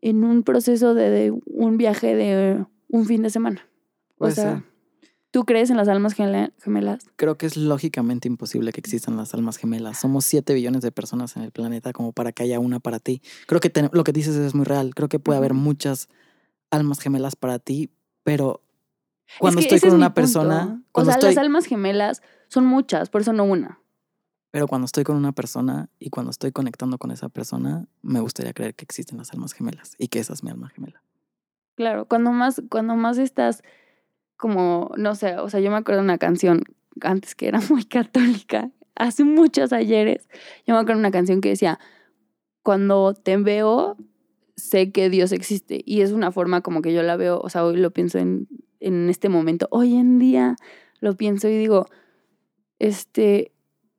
[0.00, 3.66] en un proceso de, de un viaje de un fin de semana.
[4.14, 4.62] O Puede sea, ser.
[5.30, 7.04] ¿tú crees en las almas gemela- gemelas?
[7.16, 9.98] Creo que es lógicamente imposible que existan las almas gemelas.
[9.98, 13.20] Somos 7 billones de personas en el planeta como para que haya una para ti.
[13.46, 14.94] Creo que te- lo que dices es muy real.
[14.94, 16.08] Creo que puede haber muchas
[16.70, 17.90] almas gemelas para ti,
[18.22, 18.62] pero
[19.38, 23.10] cuando Es que estoy con una persona, O sea, estoy, las almas gemelas son muchas,
[23.10, 23.80] por eso no una.
[24.50, 28.52] pero cuando estoy con una persona y cuando estoy conectando con esa persona, me gustaría
[28.52, 31.02] creer que existen las almas gemelas y que esa es mi alma gemela.
[31.74, 33.62] Claro, cuando más, cuando más estás
[34.36, 36.62] como, no sé, o sea, yo me acuerdo de una canción
[37.00, 40.28] antes que era muy católica, hace muchos ayeres,
[40.66, 41.80] yo me acuerdo de una canción que decía,
[42.62, 43.96] cuando te veo,
[44.56, 45.82] sé que Dios existe.
[45.84, 48.48] Y es una forma como que yo la veo, o sea, hoy lo pienso en,
[48.84, 49.66] en este momento.
[49.70, 50.56] Hoy en día
[51.00, 51.86] lo pienso y digo,
[52.78, 53.52] este,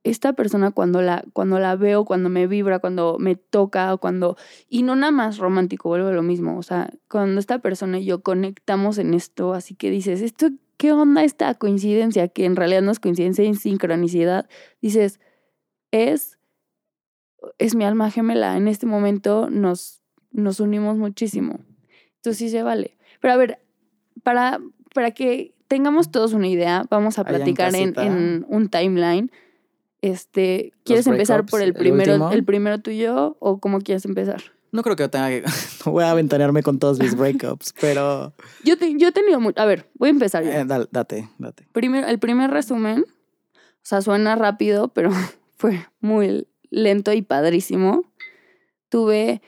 [0.04, 4.38] esta persona cuando la, cuando la veo, cuando me vibra, cuando me toca, cuando,
[4.69, 8.06] y no nada más romántico, vuelvo a lo mismo, o sea, cuando esta persona y
[8.06, 12.28] yo conectamos en esto, así que dices, esto, ¿qué onda esta coincidencia?
[12.28, 14.48] Que en realidad no es coincidencia, es sincronicidad,
[14.82, 15.19] dices,
[15.89, 16.38] es,
[17.58, 21.60] es mi alma gemela, en este momento nos, nos unimos muchísimo.
[22.17, 22.98] Entonces sí se vale.
[23.21, 23.60] Pero a ver,
[24.24, 24.60] para,
[24.95, 29.29] para que tengamos todos una idea, vamos a platicar en, un timeline.
[30.01, 32.31] Este, ¿quieres empezar por el el primero, último?
[32.31, 34.41] el primero tuyo o cómo quieres empezar?
[34.71, 35.43] No creo que tenga que.
[35.86, 38.34] No voy a aventanearme con todos mis breakups, pero.
[38.63, 40.51] Yo, te- yo he tenido mu- A ver, voy a empezar yo.
[40.51, 41.67] eh, dal- date, date.
[41.73, 45.12] Primero, el primer resumen, o sea, suena rápido, pero
[45.58, 48.03] fue muy lento y padrísimo.
[48.89, 49.41] Tuve,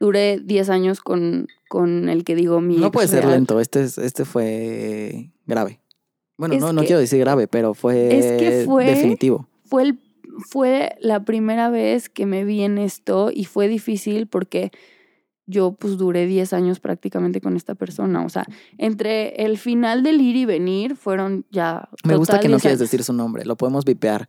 [0.00, 3.32] duré 10 años con, con el que digo mi No puede ser real.
[3.34, 3.60] lento.
[3.60, 5.80] Este, es, este fue grave.
[6.36, 9.48] Bueno, Es no, no que- quiero decir grave, pero fue, Es que fue- definitivo.
[9.66, 9.98] fue, el,
[10.50, 14.70] fue la primera vez que me vi en esto y fue difícil porque
[15.46, 18.24] yo pues duré 10 años prácticamente con esta persona.
[18.24, 18.46] O sea,
[18.78, 21.88] entre el final del ir y venir fueron ya...
[22.02, 22.90] Me gusta que no 10 quieres años.
[22.90, 23.44] decir su nombre.
[23.44, 24.28] Lo podemos vipear.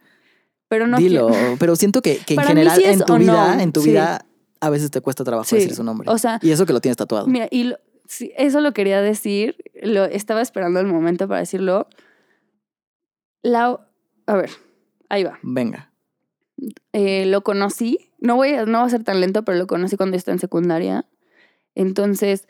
[0.67, 1.28] Pero no Dilo.
[1.30, 3.82] quiero- Pero siento que, que en Para general sí en tu vida, no, en tu
[3.82, 3.89] sí.
[3.91, 4.25] vida,
[4.62, 6.10] a veces te cuesta trabajo Sí, decir su nombre.
[6.10, 7.28] O sea, y eso que lo tienes tatuado.
[7.28, 11.88] Mira, y lo- sí, eso lo quería decir, lo estaba esperando el momento para decirlo.
[13.41, 13.80] La,
[14.26, 14.50] a ver,
[15.10, 15.39] ahí va.
[15.44, 15.91] Venga.
[16.94, 19.98] Eh, lo conocí, no voy a, no va a ser tan lento, pero lo conocí
[19.98, 21.06] cuando yo estaba en secundaria.
[21.76, 22.48] Entonces,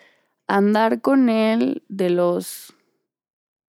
[0.47, 2.74] andar con él de los...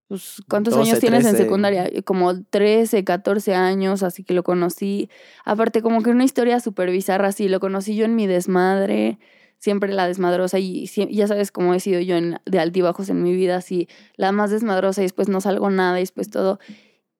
[0.07, 1.43] Pues, ¿Cuántos 12, años tienes en 13.
[1.43, 1.89] secundaria?
[2.03, 5.09] Como 13, 14 años, así que lo conocí.
[5.45, 9.17] Aparte, como que una historia súper bizarra, así, lo conocí yo en mi desmadre,
[9.57, 13.33] siempre la desmadrosa, y ya sabes cómo he sido yo en, de altibajos en mi
[13.33, 16.59] vida, así, la más desmadrosa, y después no salgo nada, y después todo.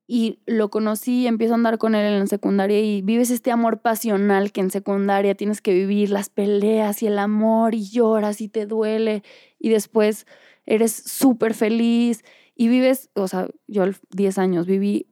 [0.07, 3.81] Y lo conocí, empiezo a andar con él en la secundaria y vives este amor
[3.81, 8.47] pasional que en secundaria tienes que vivir, las peleas y el amor y lloras y
[8.47, 9.23] te duele
[9.57, 10.27] y después
[10.67, 12.23] eres súper feliz
[12.55, 15.07] y vives, o sea, yo a los 10 años viví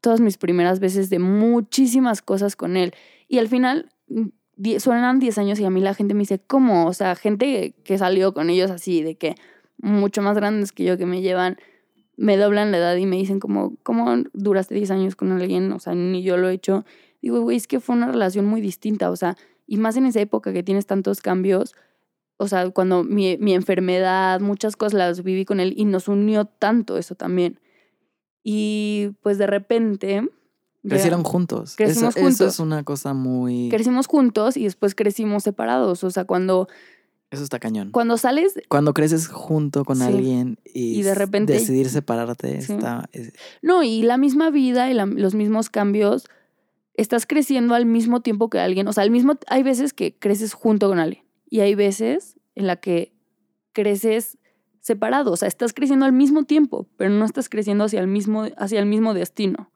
[0.00, 2.92] todas mis primeras veces de muchísimas cosas con él
[3.28, 3.90] y al final
[4.78, 6.86] suenan 10 años y a mí la gente me dice, ¿cómo?
[6.86, 9.36] O sea, gente que salió con ellos así, de que
[9.80, 11.56] mucho más grandes que yo que me llevan
[12.16, 15.70] me doblan la edad y me dicen como, ¿cómo duraste 10 años con alguien?
[15.70, 16.84] O sea, ni yo lo he hecho.
[17.22, 19.36] Digo, güey, es que fue una relación muy distinta, o sea,
[19.68, 21.76] y más en esa época que tienes tantos cambios,
[22.38, 26.46] o sea, cuando mi, mi enfermedad, muchas cosas las viví con él y nos unió
[26.46, 27.60] tanto eso también.
[28.42, 30.28] Y pues de repente...
[30.88, 31.74] Crecieron juntos.
[31.76, 32.54] Crecimos eso, Eso juntos.
[32.54, 33.68] es una cosa muy.
[33.68, 36.68] Crecimos juntos y después crecimos separados, o sea, cuando,
[37.30, 37.90] Eso está cañón.
[37.90, 40.04] cuando sales Cuando creces junto con Sí.
[40.04, 42.72] alguien y, Y de repente- decidir separarte Sí.
[42.74, 43.08] está.
[43.12, 46.26] es- No, y la misma vida y la- los mismos cambios,
[46.94, 48.86] estás creciendo al mismo tiempo que alguien.
[48.88, 52.66] O sea, al mismo, hay veces que creces junto con alguien y hay veces en
[52.66, 53.12] la que
[53.72, 54.38] creces
[54.80, 55.32] separado.
[55.32, 58.80] O sea, estás creciendo al mismo tiempo, pero no estás creciendo hacia el mismo, hacia
[58.80, 59.70] el mismo destino.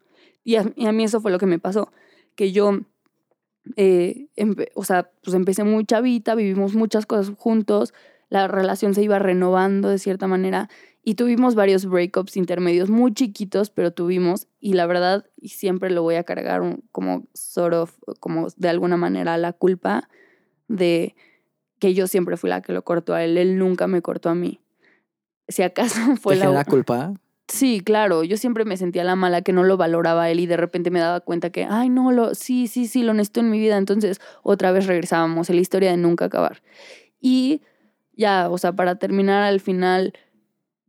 [0.44, 1.92] Y a, mí eso fue lo que me pasó,
[2.34, 2.80] que yo,
[3.76, 4.26] eh,
[4.74, 7.94] o sea, pues empecé muy chavita, vivimos muchas cosas juntos,
[8.28, 10.68] la relación se iba renovando de cierta manera
[11.04, 16.02] y tuvimos varios breakups intermedios muy chiquitos, pero tuvimos, y la verdad, y siempre lo
[16.02, 20.08] voy a cargar como sort of, como de alguna manera la culpa
[20.66, 21.14] de
[21.82, 24.36] que yo siempre fui la que lo cortó a él, él nunca me cortó a
[24.36, 24.60] mí.
[25.48, 26.44] Si acaso fue ¿Te la...
[26.46, 27.12] genera culpa?
[27.48, 30.46] Sí, claro, yo siempre me sentía la mala que no lo valoraba a él y
[30.46, 33.50] de repente me daba cuenta que, ay, no, lo, sí, sí, sí, lo necesito en
[33.50, 33.78] mi vida.
[33.78, 36.62] Entonces, otra vez regresábamos a la historia de nunca acabar.
[37.20, 37.62] Y
[38.12, 40.12] ya, o sea, para terminar al final,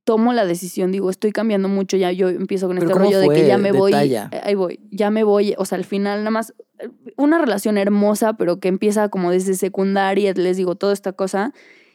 [0.03, 3.29] tomo la decisión, digo, estoy cambiando mucho, ya yo empiezo con ¿Pero este rollo de
[3.29, 4.29] que ya me voy, Detalla.
[4.31, 7.77] eh, ahí voy, ya me voy, o sea, al final nada más, eh, una relación
[7.77, 11.53] hermosa, pero que empieza como desde secundaria, les digo, toda esta cosa,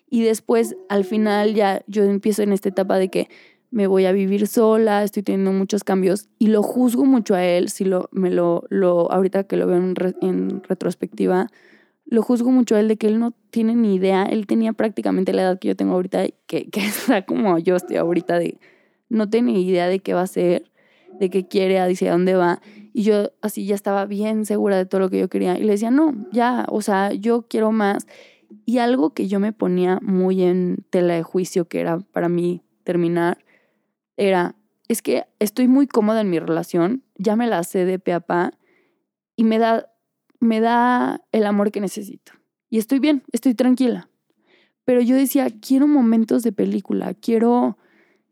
[0.08, 3.28] y después al final ya yo empiezo en esta etapa de que
[3.70, 7.68] me voy a vivir sola, estoy teniendo muchos cambios y lo juzgo mucho a él,
[7.68, 11.48] si lo, me lo, lo ahorita que lo veo en, re- en retrospectiva,
[12.10, 15.32] lo juzgo mucho a él de que él no tiene ni idea, él tenía prácticamente
[15.32, 18.58] la edad que yo tengo ahorita, que, que está como yo estoy ahorita de
[19.08, 20.70] no tiene idea de qué va a hacer,
[21.18, 22.60] de qué quiere, hacia dónde va.
[22.92, 25.58] Y yo así ya estaba bien segura de todo lo que yo quería.
[25.58, 28.06] Y le decía, no, ya, o sea, yo quiero más.
[28.64, 32.62] Y algo que yo me ponía muy en tela de juicio, que era para mí
[32.84, 33.38] terminar,
[34.16, 34.56] era,
[34.88, 38.20] es que estoy muy cómoda en mi relación, ya me la sé de pe a
[38.20, 38.52] pa,
[39.36, 39.90] y me da,
[40.40, 42.32] me da el amor que necesito.
[42.70, 44.08] Y estoy bien, estoy tranquila.
[44.84, 47.76] Pero yo decía, quiero momentos de película, quiero,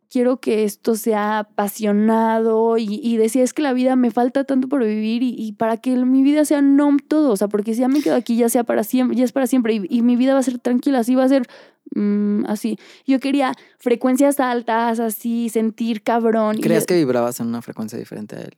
[0.08, 4.68] quiero que esto sea apasionado y, y decía, es que la vida me falta tanto
[4.68, 7.80] por vivir y, y para que mi vida sea no todo, o sea, porque si
[7.80, 10.16] ya me quedo aquí ya sea para siempre, ya es para siempre y, y mi
[10.16, 11.46] vida va a ser tranquila, así va a ser
[11.94, 12.78] mm, así.
[13.06, 16.56] Yo quería frecuencias altas, así, sentir cabrón.
[16.58, 18.56] y ¿Creías yo- que vibrabas en una frecuencia diferente a él?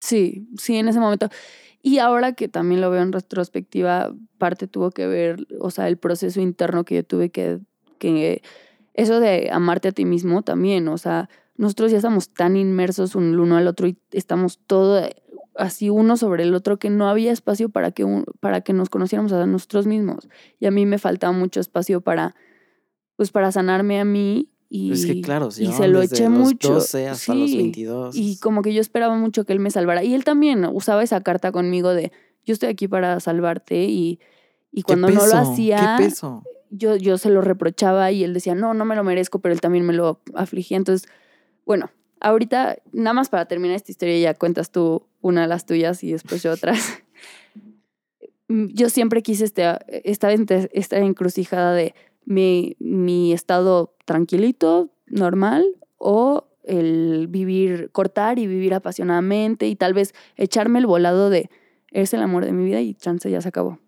[0.00, 1.28] Sí, sí, en ese momento.
[1.82, 5.96] Y ahora que también lo veo en retrospectiva, parte tuvo que ver, o sea, el
[5.96, 7.60] proceso interno que yo tuve que,
[7.98, 8.42] que
[8.94, 13.56] eso de amarte a ti mismo también, o sea, nosotros ya estamos tan inmersos uno
[13.56, 15.08] al otro y estamos todo
[15.56, 18.90] así uno sobre el otro que no había espacio para que, un- para que nos
[18.90, 20.28] conociéramos a nosotros mismos.
[20.60, 22.36] Y a mí me faltaba mucho espacio para,
[23.16, 24.50] pues, para sanarme a mí.
[24.70, 26.74] Y, es que claro, se y se lo eché los mucho.
[26.74, 28.14] 12 hasta los Sí, 22.
[28.16, 30.04] y como que yo esperaba mucho que él me salvara.
[30.04, 32.12] Y él también usaba esa carta conmigo de
[32.44, 34.20] yo estoy aquí para salvarte y,
[34.70, 36.42] y ¿Qué cuando no lo hacía, ¿Qué peso?
[36.70, 39.60] yo, yo se lo reprochaba y él decía, no, no me lo merezco, pero él
[39.60, 40.76] también me lo afligía.
[40.76, 41.08] Entonces,
[41.64, 46.04] bueno, ahorita, nada más para terminar esta historia, ya cuentas tú una de las tuyas
[46.04, 46.78] y después yo otras.
[48.50, 49.62] Mm, yo siempre quise este,
[50.10, 58.46] estar en esta encrucijada de mi, mi estado tranquilito, normal, o el vivir, cortar y
[58.46, 61.50] vivir apasionadamente y tal vez echarme el volado de
[61.90, 63.78] es el amor de mi vida y chance ya se acabó.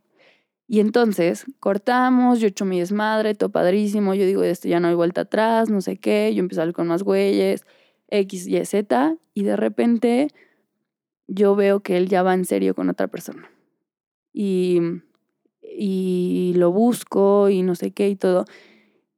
[0.69, 5.23] Y entonces cortamos, yo echo mi desmadre, todo padrísimo, yo digo, ya no hay vuelta
[5.23, 7.65] atrás, no sé qué, yo empiezo a salir con más güeyes,
[8.09, 10.29] X, Y, Z, y de repente
[11.27, 13.51] yo veo que él ya va en serio con otra persona.
[14.33, 14.81] Y,
[15.63, 18.45] y lo busco y no sé qué y todo.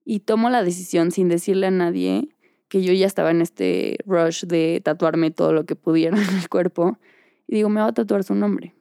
[0.05, 2.29] Y tomo la decisión sin decirle a nadie
[2.69, 6.49] que yo ya estaba en este rush de tatuarme todo lo que pudiera en el
[6.49, 6.99] cuerpo.
[7.47, 8.75] Y digo, me voy a tatuar su nombre.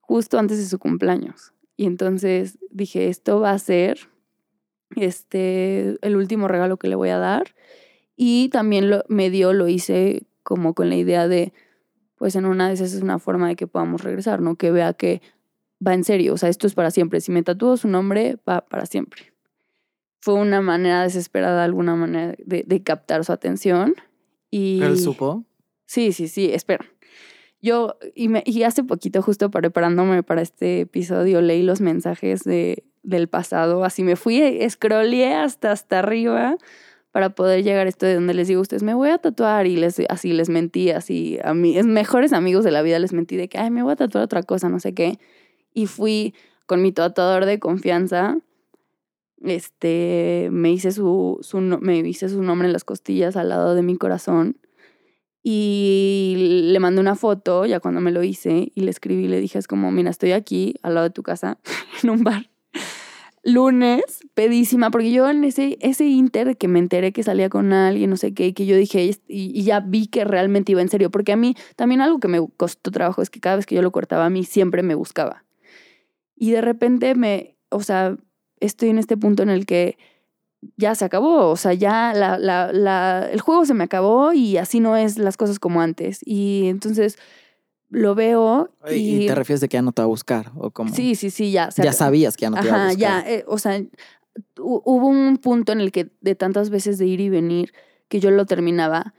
[0.00, 1.52] Justo antes de su cumpleaños.
[1.76, 4.10] Y entonces dije, esto va a ser
[4.96, 7.54] este, el último regalo que le voy a dar.
[8.16, 11.52] Y también lo, medio lo hice como con la idea de,
[12.16, 14.56] pues en una de esas es una forma de que podamos regresar, ¿no?
[14.56, 15.22] Que vea que
[15.84, 17.20] va en serio, o sea, esto es para siempre.
[17.20, 19.31] Si me tatúo su nombre, va para siempre.
[20.22, 23.96] Fue una manera desesperada, alguna manera de, de captar su atención.
[24.52, 24.78] Y...
[24.78, 25.44] ¿Pero él supo?
[25.84, 26.86] Sí, sí, sí, espera.
[27.60, 32.84] Yo, y, me, y hace poquito, justo preparándome para este episodio, leí los mensajes de,
[33.02, 33.84] del pasado.
[33.84, 36.56] Así me fui, scrolleé hasta, hasta arriba
[37.10, 39.66] para poder llegar a esto de donde les digo a ustedes, me voy a tatuar.
[39.66, 43.36] Y les, así les mentí, así a mis mejores amigos de la vida les mentí
[43.36, 45.18] de que, ay, me voy a tatuar otra cosa, no sé qué.
[45.74, 46.32] Y fui
[46.66, 48.38] con mi tatuador de confianza.
[49.44, 53.82] Este, me hice su, su, me hice su nombre en las costillas al lado de
[53.82, 54.58] mi corazón.
[55.42, 59.58] Y le mandé una foto ya cuando me lo hice y le escribí, le dije,
[59.58, 61.58] es como, mira, estoy aquí al lado de tu casa,
[62.02, 62.48] en un bar.
[63.44, 68.08] Lunes, pedísima, porque yo en ese, ese inter que me enteré que salía con alguien,
[68.08, 71.10] no sé qué, que yo dije, y, y ya vi que realmente iba en serio,
[71.10, 73.82] porque a mí también algo que me costó trabajo es que cada vez que yo
[73.82, 75.44] lo cortaba a mí siempre me buscaba.
[76.36, 78.16] Y de repente me, o sea,
[78.62, 79.98] estoy en este punto en el que
[80.76, 84.56] ya se acabó, o sea, ya la, la, la, el juego se me acabó y
[84.56, 86.20] así no es las cosas como antes.
[86.24, 87.18] Y entonces
[87.90, 89.24] lo veo y...
[89.24, 90.52] ¿Y te refieres de que ya no te va a buscar?
[90.56, 90.94] ¿O cómo?
[90.94, 91.68] Sí, sí, sí, ya.
[91.70, 92.98] Ya sabías que ya no te iba a buscar.
[92.98, 93.82] ya, eh, o sea,
[94.58, 97.72] hubo un punto en el que de tantas veces de ir y venir
[98.08, 99.14] que yo lo terminaba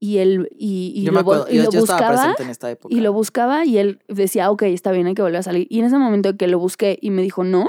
[0.00, 2.48] y él y, y yo lo, me acuerdo, y yo, lo yo estaba buscaba en
[2.48, 2.94] esta época.
[2.94, 5.66] y lo buscaba y él decía, ok, está bien, hay que volver a salir.
[5.70, 7.66] Y en ese momento que lo busqué y me dijo, no,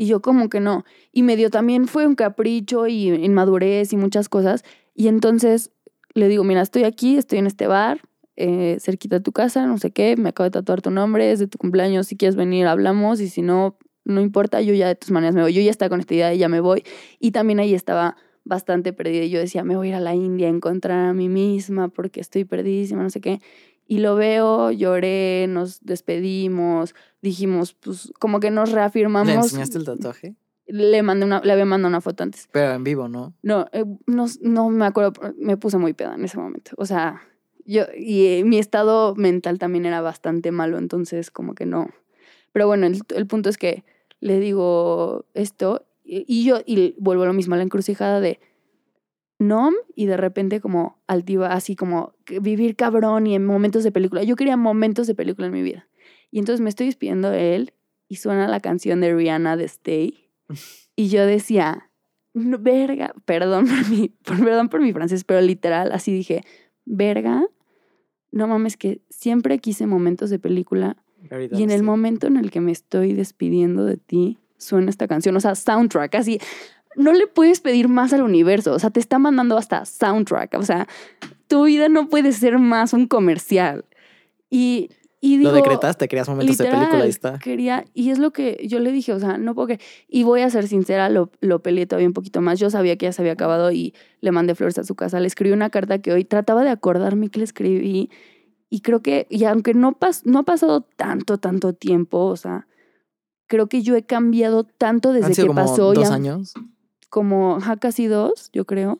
[0.00, 0.86] y yo como que no.
[1.12, 4.64] Y medio también fue un capricho y inmadurez y muchas cosas.
[4.94, 5.72] Y entonces
[6.14, 8.00] le digo, mira, estoy aquí, estoy en este bar,
[8.36, 11.38] eh, cerquita de tu casa, no sé qué, me acabo de tatuar tu nombre, es
[11.38, 14.94] de tu cumpleaños, si quieres venir hablamos y si no, no importa, yo ya de
[14.94, 15.52] tus maneras me voy.
[15.52, 16.82] Yo ya estaba con esta idea y ya me voy.
[17.18, 19.24] Y también ahí estaba bastante perdida.
[19.24, 21.88] Y yo decía, me voy a ir a la India a encontrar a mí misma
[21.88, 23.40] porque estoy perdidísima, no sé qué.
[23.90, 29.26] Y lo veo, lloré, nos despedimos, dijimos, pues como que nos reafirmamos.
[29.26, 30.36] ¿Le enseñaste el tatuaje?
[30.68, 32.48] Le mandé una, le había mandado una foto antes.
[32.52, 33.34] Pero en vivo, ¿no?
[33.42, 36.70] No, eh, no, no me acuerdo, me puse muy peda en ese momento.
[36.76, 37.20] O sea,
[37.64, 41.90] yo, y eh, mi estado mental también era bastante malo, entonces como que no.
[42.52, 43.82] Pero bueno, el, el punto es que
[44.20, 48.38] le digo esto y, y yo, y vuelvo a lo mismo a la encrucijada de
[49.40, 54.22] nom y de repente como altiva, así como vivir cabrón y en momentos de película.
[54.22, 55.88] Yo quería momentos de película en mi vida.
[56.30, 57.72] Y entonces me estoy despidiendo de él
[58.06, 60.30] y suena la canción de Rihanna de Stay.
[60.96, 61.90] Y yo decía,
[62.34, 66.42] no, verga, perdón por, mi, por, perdón por mi francés, pero literal, así dije,
[66.84, 67.46] verga,
[68.30, 71.02] no mames, que siempre quise momentos de película
[71.52, 75.36] y en el momento en el que me estoy despidiendo de ti, suena esta canción,
[75.36, 76.40] o sea, soundtrack, así,
[76.96, 78.72] no le puedes pedir más al universo.
[78.72, 80.54] O sea, te está mandando hasta soundtrack.
[80.54, 80.88] O sea,
[81.46, 83.84] tu vida no puede ser más un comercial.
[84.50, 87.38] Y, y digo, Lo decretaste, querías momentos de película, ahí está.
[87.38, 89.80] Quería, y es lo que yo le dije, o sea, no creer.
[90.08, 92.58] Y voy a ser sincera, lo, lo peleé todavía un poquito más.
[92.58, 95.20] Yo sabía que ya se había acabado y le mandé flores a su casa.
[95.20, 98.10] Le escribí una carta que hoy trataba de acordarme que le escribí.
[98.70, 102.68] Y creo que, y aunque no, pas, no ha pasado tanto, tanto tiempo, o sea,
[103.48, 105.92] creo que yo he cambiado tanto desde Han sido que como pasó.
[105.92, 106.54] dos ya, años.
[107.10, 108.98] Como ajá, casi dos, yo creo.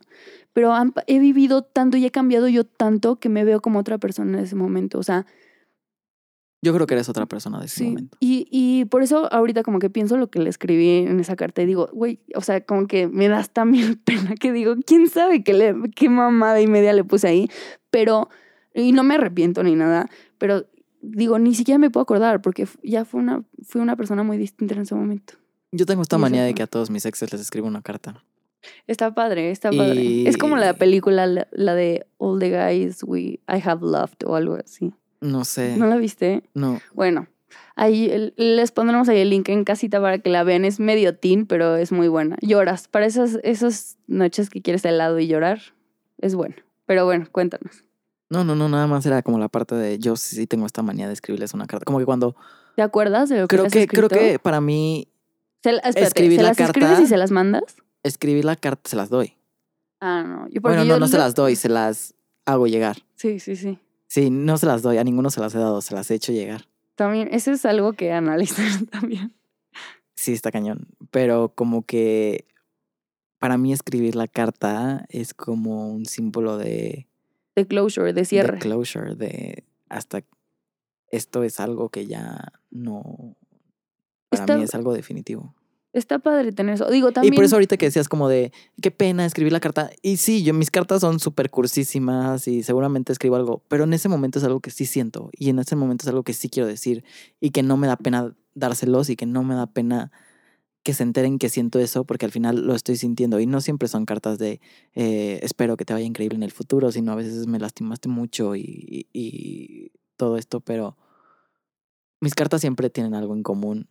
[0.52, 3.98] Pero han he vivido tanto y he cambiado yo tanto que me veo como otra
[3.98, 4.98] persona en ese momento.
[4.98, 5.24] O sea,
[6.62, 7.84] Yo creo que eres otra persona de ese sí.
[7.88, 8.18] momento.
[8.20, 11.62] Y, y por eso ahorita como que pienso lo que le escribí en esa carta
[11.62, 15.42] y digo, güey, o sea, como que me das también pena que digo, quién sabe
[15.42, 17.50] qué, le, qué mamada y media le puse ahí.
[17.90, 18.28] Pero,
[18.74, 20.66] y no me arrepiento ni nada, pero
[21.00, 24.74] digo, ni siquiera me puedo acordar porque ya fue una, fui una persona muy distinta
[24.74, 25.34] en ese momento.
[25.72, 28.22] Yo tengo esta manía de que a todos mis exes les escribo una carta.
[28.86, 30.28] Está padre, está padre.
[30.28, 34.34] Es como la película, la, la de All the Guys We I Have Loved o
[34.34, 34.92] algo así.
[35.20, 35.76] No sé.
[35.76, 36.42] ¿No la viste?
[36.54, 36.80] No.
[36.92, 37.28] Bueno,
[37.76, 40.64] ahí les pondremos ahí el link en casita para que la vean.
[40.64, 42.36] Es medio teen, pero es muy buena.
[42.40, 42.88] Lloras.
[42.88, 45.60] Para esas, esas noches que quieres helado y llorar,
[46.18, 46.56] es bueno.
[46.86, 47.84] Pero bueno, cuéntanos.
[48.28, 51.06] No, no, no, nada más era como la parte de yo sí tengo esta manía
[51.06, 51.84] de escribirles una carta.
[51.84, 52.36] Como que cuando
[52.76, 55.08] ¿Te acuerdas de lo que creo has que creo que para mí
[55.62, 57.62] Se, la- espérate, escribir ¿se la las escribes carta- y se las mandas?
[58.02, 59.34] escribir la carta se las doy.
[60.00, 60.48] Ah, no.
[60.48, 62.14] Yo, Bueno, yo no, no se las doy, se las
[62.46, 62.96] hago llegar.
[63.16, 63.78] Sí, sí, sí.
[64.06, 66.32] Sí, no se las doy, a ninguno se las he dado, se las he hecho
[66.32, 66.66] llegar.
[66.94, 69.34] También, eso es algo que analizar también.
[70.16, 70.88] Sí, está cañón.
[71.10, 72.46] Pero como que
[73.38, 77.06] para mí escribir la carta es como un símbolo de,
[77.54, 78.58] De closure, de de cierre.
[78.58, 80.22] closure, de hasta
[81.10, 83.36] esto es algo que ya no,
[84.30, 85.54] para Está- mí es algo definitivo.
[85.92, 86.88] Está padre tener eso.
[86.88, 87.34] Digo, también.
[87.34, 89.90] Y por eso ahorita que decías como de, qué pena escribir la carta.
[90.02, 94.08] Y sí, yo mis cartas son súper cursísimas y seguramente escribo algo, pero en ese
[94.08, 96.68] momento es algo que sí siento y en ese momento es algo que sí quiero
[96.68, 97.02] decir
[97.40, 100.12] y que no me da pena dárselos y que no me da pena
[100.84, 103.88] que se enteren que siento eso porque al final lo estoy sintiendo y no siempre
[103.88, 104.60] son cartas de
[104.94, 108.54] eh, espero que te vaya increíble en el futuro, sino a veces me lastimaste mucho
[108.54, 110.96] y, y todo esto, pero
[112.20, 113.88] mis cartas siempre tienen algo en común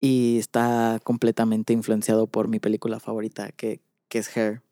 [0.00, 4.62] y está completamente influenciado por mi película favorita, que, que es Hair.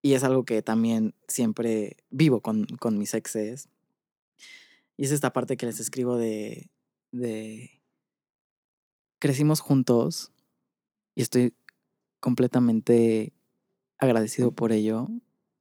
[0.00, 3.68] Y es algo que también siempre vivo con, con mis exes.
[4.96, 6.70] Y es esta parte que les escribo de,
[7.12, 7.82] de...
[9.18, 10.32] Crecimos juntos
[11.14, 11.54] y estoy
[12.18, 13.32] completamente
[13.98, 15.08] agradecido por ello.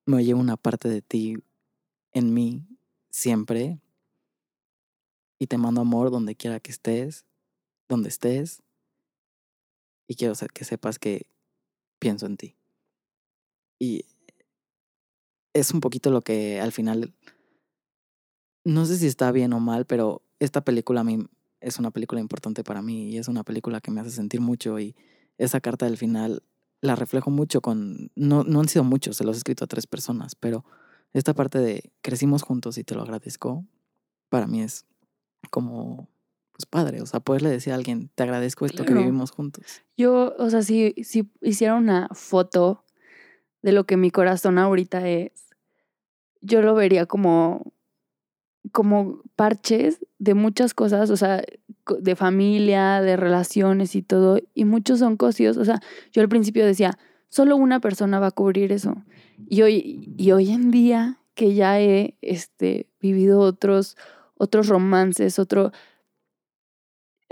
[0.05, 1.35] Me llevo una parte de ti
[2.13, 2.65] en mí
[3.11, 3.79] siempre.
[5.37, 7.25] Y te mando amor donde quiera que estés,
[7.87, 8.63] donde estés
[10.07, 11.27] y quiero que sepas que
[11.99, 12.55] pienso en ti.
[13.79, 14.05] Y
[15.53, 17.13] es un poquito lo que al final,
[18.63, 21.25] no sé si está bien o mal, pero esta película a mí
[21.59, 24.79] es una película importante para mí y es una película que me hace sentir mucho
[24.79, 24.95] y
[25.37, 26.43] esa carta del final
[26.81, 29.85] la reflejo mucho con, no, no han sido muchos, se los he escrito a tres
[29.85, 30.65] personas, pero
[31.13, 33.65] esta parte de crecimos juntos y te lo agradezco,
[34.29, 34.85] para mí es
[35.51, 36.09] como,
[36.61, 39.81] pues padre, o sea, poderle decir a alguien, te agradezco esto que vivimos juntos.
[39.97, 42.83] Yo, o sea, si, si hiciera una foto
[43.61, 45.31] de lo que mi corazón ahorita es,
[46.41, 47.73] yo lo vería como,
[48.71, 51.43] como parches de muchas cosas, o sea,
[51.99, 55.57] de familia, de relaciones y todo, y muchos son cosidos.
[55.57, 55.79] O sea,
[56.11, 56.97] yo al principio decía,
[57.29, 58.95] solo una persona va a cubrir eso.
[59.49, 63.97] Y hoy, y hoy en día que ya he este, vivido otros,
[64.35, 65.71] otros romances, otro...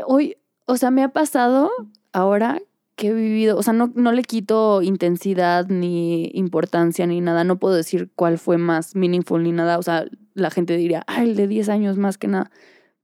[0.06, 1.70] Hoy, o sea, me ha pasado
[2.14, 2.62] ahora
[2.96, 7.58] que he vivido, o sea, no, no le quito intensidad ni importancia ni nada, no
[7.58, 11.36] puedo decir cuál fue más meaningful ni nada, o sea, la gente diría, ah, el
[11.36, 12.52] de 10 años más que nada,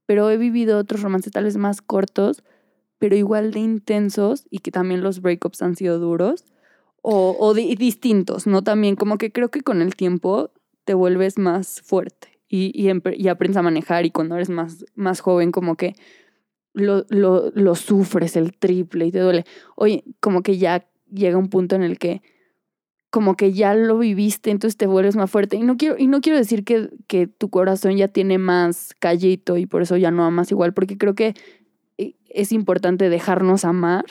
[0.06, 2.42] pero he vivido otros romances tal vez más cortos,
[2.98, 6.44] pero igual de intensos y que también los breakups han sido duros
[7.02, 8.62] o, o di- distintos, ¿no?
[8.62, 10.50] También como que creo que con el tiempo
[10.84, 15.20] te vuelves más fuerte y, y, y aprendes a manejar y cuando eres más, más
[15.20, 15.94] joven como que
[16.76, 19.44] lo, lo, lo sufres el triple y te duele.
[19.76, 22.22] Oye, como que ya llega un punto en el que
[23.10, 25.56] como que ya lo viviste, entonces te vuelves más fuerte.
[25.56, 29.56] Y no quiero, y no quiero decir que, que tu corazón ya tiene más callito
[29.56, 31.34] y por eso ya no amas igual, porque creo que
[31.96, 34.04] eh, es importante dejarnos amar.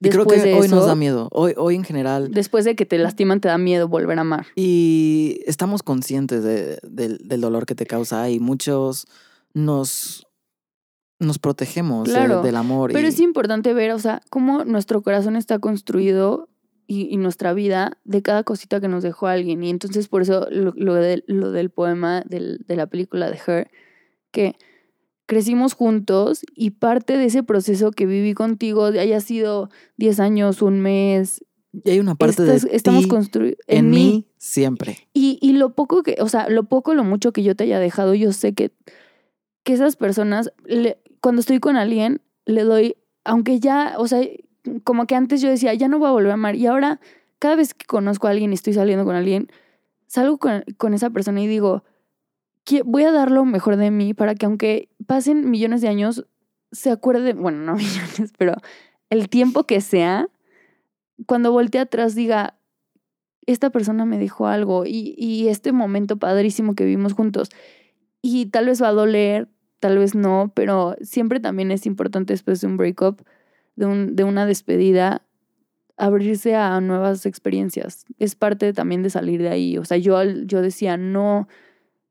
[0.00, 2.30] Y creo que de hoy eso, nos da miedo, hoy, hoy en general.
[2.30, 4.46] después de que te lastiman, te da miedo volver a amar.
[4.56, 9.06] Y estamos conscientes de- del dolor que te causa y muchos
[9.52, 10.26] nos,
[11.20, 12.92] nos protegemos Claro, del amor.
[12.92, 16.48] Pero y- es importante ver, o sea, cómo nuestro corazón está construido
[16.86, 19.62] y, y nuestra vida de cada cosita que nos dejó alguien.
[19.62, 23.38] Y entonces por eso lo, lo, de- lo del poema del- de la película de
[23.46, 23.70] Her,
[24.32, 24.56] que
[25.26, 30.80] crecimos juntos y parte de ese proceso que viví contigo, haya sido 10 años, un
[30.80, 35.08] mes, Y hay una parte estás- de estamos ti construyendo en mí siempre.
[35.12, 37.78] y, y lo poco que, o sea, lo poco, lo mucho que yo te haya
[37.78, 38.72] dejado, yo sé que,
[39.62, 44.20] que esas personas, le- cuando estoy con alguien, le doy, aunque ya, o sea,
[44.84, 46.56] como que antes yo decía, ya no voy a volver a amar.
[46.56, 47.00] Y ahora,
[47.38, 49.48] cada vez que conozco a alguien y estoy saliendo con alguien,
[50.06, 51.84] salgo con, esa persona y digo,
[52.66, 56.26] "Qui- voy a dar lo mejor de mí para que aunque pasen millones de años,
[56.72, 58.54] se acuerde, bueno, no millones, pero
[59.10, 60.28] el tiempo que sea,
[61.26, 62.58] cuando voltee atrás diga,
[63.46, 67.50] esta persona me dijo algo y, y este momento padrísimo que vivimos juntos.
[68.22, 69.48] Y tal vez va a doler,
[69.80, 73.22] tal vez no, pero siempre también es importante después de un breakup,
[73.76, 75.22] de, un, de una despedida,
[75.96, 78.04] abrirse a nuevas experiencias.
[78.18, 79.78] Es parte también de salir de ahí.
[79.78, 81.48] O sea, yo, yo decía, no,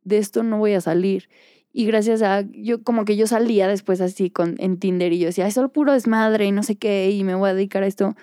[0.03, 1.29] de esto no voy a salir.
[1.71, 5.27] Y gracias a, yo como que yo salía después así con, en Tinder y yo
[5.27, 7.87] decía, es solo puro desmadre y no sé qué, y me voy a dedicar a
[7.87, 8.15] esto.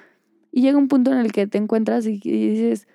[0.51, 2.89] Y llega un punto en el que te encuentras y, y dices,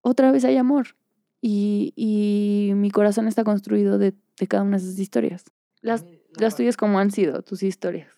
[0.00, 0.96] otra vez hay amor.
[1.40, 5.44] Y, y mi corazón está construido de, de cada una de esas historias.
[5.80, 6.04] Las,
[6.38, 8.12] las tuyas como han sido, tus historias.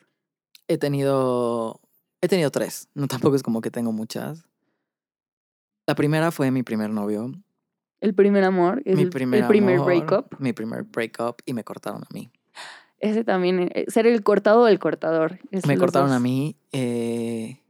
[0.68, 1.80] He tenido.
[2.20, 2.88] He tenido tres.
[2.94, 4.44] No tampoco es como que tengo muchas.
[5.86, 7.32] La primera fue mi primer novio.
[8.00, 10.38] El primer amor, es mi el, primer, el primer amor, breakup.
[10.38, 12.30] Mi primer breakup y me cortaron a mí.
[13.00, 15.38] Ese también, eh, ser el cortado o el cortador.
[15.50, 16.56] es Me cortaron a mí.
[16.72, 17.60] eh,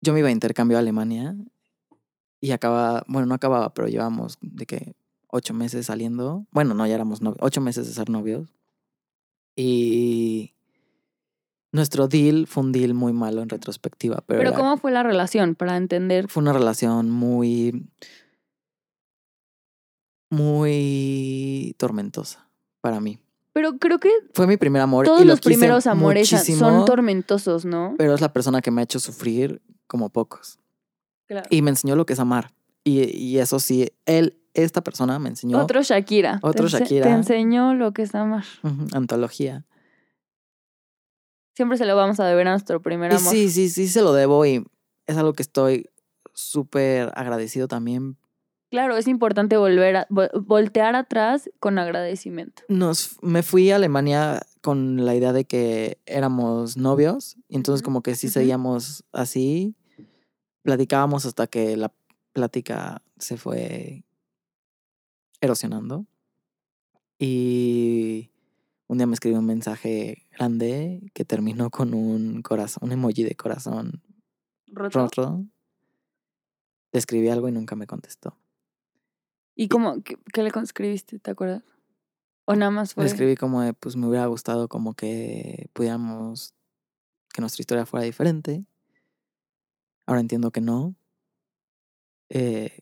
[0.00, 1.34] yo me iba a intercambio a Alemania
[2.40, 4.94] y acababa, bueno, no acababa, pero llevamos de que
[5.28, 6.46] ocho meses saliendo.
[6.50, 8.48] Bueno, no, ya éramos novios, ocho meses de ser novios.
[9.56, 10.54] Y
[11.72, 15.02] nuestro deal fue un deal muy malo en retrospectiva, pero, Pero era- ¿cómo fue la
[15.02, 16.28] relación para entender?
[16.28, 17.88] fue una relación muy,
[20.30, 22.48] muy tormentosa
[22.80, 23.18] para mí.
[23.52, 25.04] Pero creo que Fue mi primer amor.
[25.06, 27.94] todos lo los primeros amores son tormentosos, ¿no?
[27.98, 30.58] Pero es la persona que me ha hecho sufrir como pocos.
[31.26, 31.46] Claro.
[31.50, 32.52] Y me enseñó lo que es amar.
[32.84, 35.58] Y, y eso sí, él, esta persona me enseñó.
[35.58, 36.38] Otro Shakira.
[36.42, 37.06] Otro Te Shakira.
[37.06, 38.44] Te enseñó lo que es amar.
[38.92, 39.64] Antología.
[41.54, 43.32] Siempre se lo vamos a deber a nuestro primer Y amor.
[43.32, 44.64] sí, sí, sí se lo debo y
[45.06, 45.88] es algo que estoy
[46.32, 48.16] súper agradecido también.
[48.70, 52.62] Claro, es importante volver a vo- voltear atrás con agradecimiento.
[52.68, 58.02] Nos, me fui a Alemania con la idea de que éramos novios y entonces como
[58.02, 59.74] que sí seguíamos así.
[60.62, 61.92] Platicábamos hasta que la
[62.32, 64.04] plática se fue
[65.40, 66.06] erosionando.
[67.18, 68.30] Y
[68.86, 73.34] un día me escribió un mensaje grande que terminó con un corazón, un emoji de
[73.34, 74.02] corazón
[74.66, 74.98] ¿Roto?
[75.00, 75.44] roto.
[76.92, 78.38] Le escribí algo y nunca me contestó.
[79.54, 80.02] ¿Y cómo?
[80.02, 81.18] ¿Qué, qué le escribiste?
[81.18, 81.64] ¿Te acuerdas?
[82.44, 83.04] ¿O nada más fue?
[83.04, 86.54] Le escribí como de, pues me hubiera gustado como que pudiéramos,
[87.34, 88.64] que nuestra historia fuera diferente.
[90.06, 90.94] Ahora entiendo que no.
[92.30, 92.80] Eh,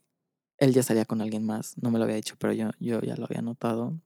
[0.58, 3.16] él ya salía con alguien más, no me lo había dicho, pero yo, yo ya
[3.16, 4.00] lo había notado.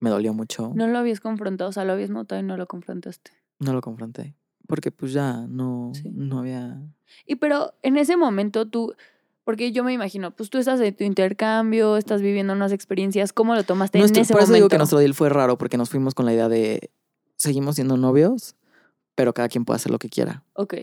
[0.00, 0.72] Me dolió mucho.
[0.74, 3.30] No lo habías confrontado, o sea, lo habías notado y no lo confrontaste.
[3.60, 4.34] No lo confronté.
[4.66, 6.10] Porque pues ya no, Sí.
[6.12, 6.80] no había...
[7.26, 8.94] Y pero en ese momento tú,
[9.44, 13.54] porque yo me imagino, pues tú estás en tu intercambio, estás viviendo unas experiencias, ¿cómo
[13.54, 14.56] lo tomaste Nuestro- en ese por eso momento?
[14.64, 16.90] digo que nuestro deal fue raro, porque nos fuimos con la idea de
[17.36, 18.56] seguimos siendo novios,
[19.14, 20.42] pero cada quien puede hacer lo que quiera.
[20.54, 20.74] Ok,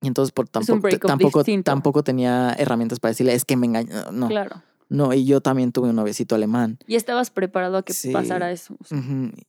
[0.00, 1.70] Y entonces por tampoco, tampoco, distinto.
[1.70, 4.12] tampoco tenía herramientas para decirle, es que me engañó.
[4.12, 4.62] No, claro.
[4.88, 6.78] no, y yo también tuve un noviecito alemán.
[6.86, 8.12] Y estabas preparado a que Sí.
[8.12, 8.76] pasara eso.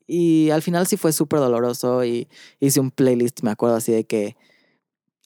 [0.08, 2.28] Y al final sí fue súper doloroso y
[2.60, 4.36] hice un playlist, me acuerdo así de que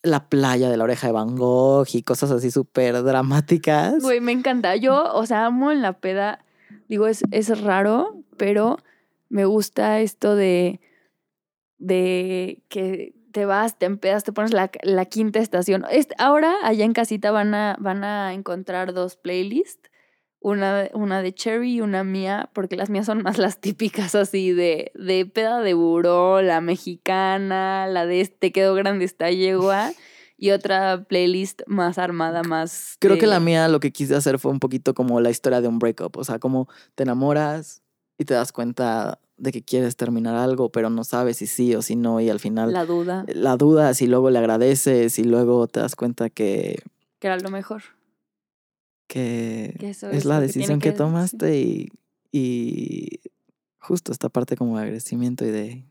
[0.02, 4.04] la playa de la oreja de Van Gogh y cosas así súper dramáticas.
[4.04, 4.76] Güey, me encanta.
[4.76, 6.44] Yo, o sea, amo en la peda.
[6.90, 8.80] Digo, es, es raro, pero
[9.30, 10.82] me gusta esto de,
[11.78, 15.84] de que te vas, te empedas, te pones la, la quinta estación.
[15.92, 19.90] Este- ahora, allá en casita, van a, van a encontrar dos playlists.
[20.46, 24.52] Una, una de Cherry y una mía, porque las mías son más las típicas así
[24.52, 29.94] de, de peda de buró, la mexicana, la de este quedó grande esta yegua,
[30.36, 32.98] y otra playlist más armada, más...
[33.00, 35.70] Creo que la mía lo que quise hacer fue un poquito como la historia de
[35.70, 37.82] un breakup, o sea, como te enamoras
[38.18, 41.82] y te das cuenta de que quieres terminar algo, pero no sabes si sí o
[41.82, 45.68] si no y al final La duda, la dudas y luego le agradeces y luego
[45.68, 46.82] te das cuenta que,
[47.20, 47.84] que era lo mejor.
[49.08, 51.90] que Que eso es es la que decisión que, tomaste y,
[52.32, 53.20] y
[53.80, 55.86] justo esta parte como de agradecimiento y de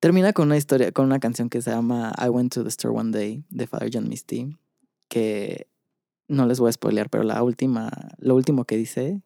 [0.00, 2.94] Termina con una historia, con una canción que se llama I Went to the Store
[2.94, 4.56] One Day de Father John Misty,
[5.08, 5.66] que
[6.28, 9.22] no les voy a spoilear, pero la última, lo último que dice,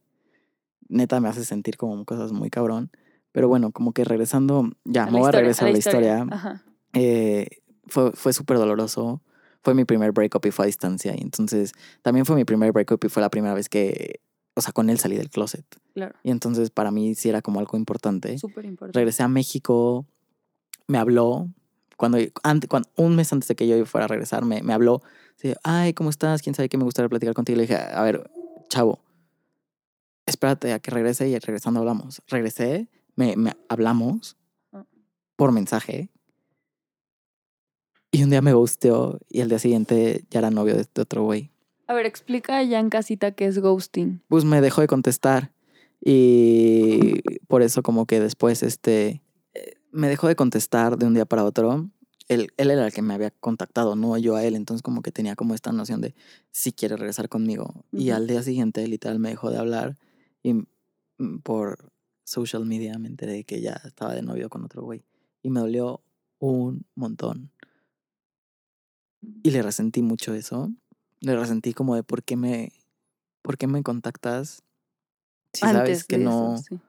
[0.93, 2.90] neta me hace sentir como cosas muy cabrón.
[3.32, 6.26] Pero bueno, como que regresando, ya, A me voy a historia, regresar a la historia.
[6.30, 6.64] Ajá.
[6.93, 7.47] Eh,
[7.86, 9.22] fue fue súper doloroso.
[9.62, 11.14] Fue mi primer breakup y fue a distancia.
[11.16, 11.72] Y entonces
[12.03, 14.20] también fue mi primer breakup y fue la primera vez que,
[14.55, 15.64] o sea, con él salí del closet.
[15.95, 16.14] Claro.
[16.22, 18.36] Y entonces para mí sí era como algo importante.
[18.38, 18.99] Súper importante.
[18.99, 20.05] Regresé a México,
[20.88, 21.49] me habló,
[21.97, 25.03] cuando, antes, cuando, un mes antes de que yo fuera a regresar, me, me habló,
[25.36, 26.43] así, ay, ¿cómo estás?
[26.43, 27.57] ¿Quién sabe que me gustaría platicar contigo?
[27.57, 28.28] Le dije, a ver,
[28.68, 28.99] chavo,
[30.27, 32.23] espérate a que regrese y regresando hablamos.
[32.29, 34.37] Regresé, me, me hablamos
[34.73, 34.85] Ah.
[35.37, 36.11] por mensaje.
[38.11, 41.25] Y un día me gusteó y el día siguiente ya era novio de este otro
[41.25, 41.51] güey.
[41.87, 44.23] A ver, explica ya en casita qué es ghosting.
[44.29, 45.53] Pues me dejó de contestar.
[46.05, 49.23] Y por eso como que después este
[49.93, 51.91] me dejó de contestar de un día para otro.
[52.29, 54.57] Él, él era el que me había contactado, no yo a él.
[54.57, 56.14] Entonces como que tenía como esta noción de
[56.51, 57.85] si quiere regresar conmigo.
[57.93, 59.97] Y al día siguiente literal me dejó de hablar
[60.43, 61.93] y mm, por
[62.24, 65.05] social media me enteré que ya estaba de novio con otro güey.
[65.43, 66.03] Y me dolió
[66.38, 67.51] un montón.
[69.43, 70.70] Y le resentí mucho eso.
[71.20, 72.72] Le resentí como de por qué me,
[73.43, 74.62] por qué me contactas
[75.53, 76.80] si Antes sabes que no, eso, sí.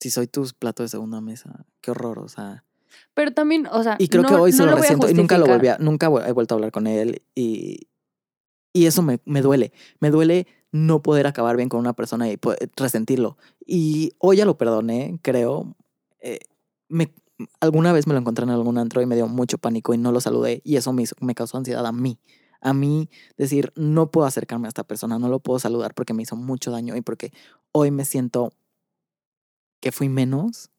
[0.00, 1.64] si soy tus plato de segunda mesa.
[1.80, 2.64] Qué horror, o sea.
[3.14, 5.08] Pero también, o sea, Y creo que no- hoy se no lo voy a resiento
[5.08, 7.86] y nunca lo volví a, nunca he vuelto a hablar con él y,
[8.74, 9.72] y eso me, me duele.
[10.00, 12.38] Me duele no poder acabar bien con una persona y
[12.76, 13.36] resentirlo.
[13.66, 15.76] Y hoy ya lo perdoné, creo.
[16.20, 16.40] Eh,
[17.60, 20.12] alguna vez me lo encontré en algún antro y me dio mucho pánico y no
[20.12, 22.18] lo saludé y eso me, hizo- me causó ansiedad a mí.
[22.60, 23.08] A mí
[23.38, 26.70] decir, no puedo acercarme a esta persona, no lo puedo saludar porque me hizo mucho
[26.70, 27.32] daño y porque
[27.72, 28.52] hoy me siento
[29.80, 30.70] que fui menos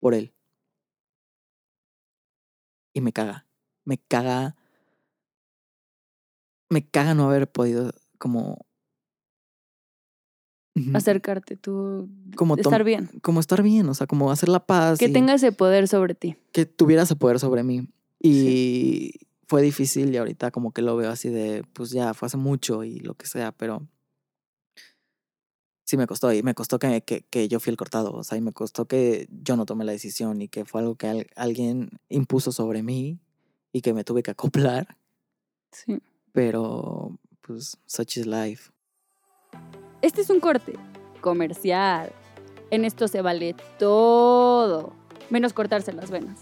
[0.00, 0.32] por él.
[2.92, 3.46] Y me caga.
[3.84, 4.56] Me caga.
[6.70, 8.66] Me caga no haber podido como.
[10.94, 13.08] Acercarte tú, Como estar bien.
[13.22, 14.98] Como estar bien, o sea, como hacer la paz.
[14.98, 16.36] Que y tenga ese poder sobre ti.
[16.52, 17.88] que tuviera ese poder sobre mí.
[18.20, 19.12] Y
[19.46, 22.84] fue difícil y ahorita como que lo veo así de, pues ya, fue hace mucho
[22.84, 23.86] y lo que sea, pero
[25.84, 28.36] sí me costó y me costó que, que, que yo fui el cortado, o sea,
[28.36, 31.26] y me costó que yo no tomé la decisión y que fue algo que al-
[31.34, 33.18] alguien impuso sobre mí
[33.72, 34.98] y que me tuve que acoplar,
[35.72, 35.98] Sí.
[36.32, 38.70] pero pues such is life.
[40.00, 40.74] Este es un corte
[41.20, 42.12] comercial.
[42.70, 44.92] En esto se vale todo,
[45.28, 46.38] menos cortarse las venas.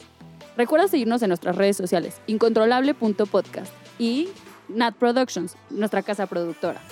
[0.57, 4.29] Recuerda seguirnos en nuestras redes sociales, incontrolable.podcast y
[4.69, 6.83] Nat Productions, nuestra casa productora.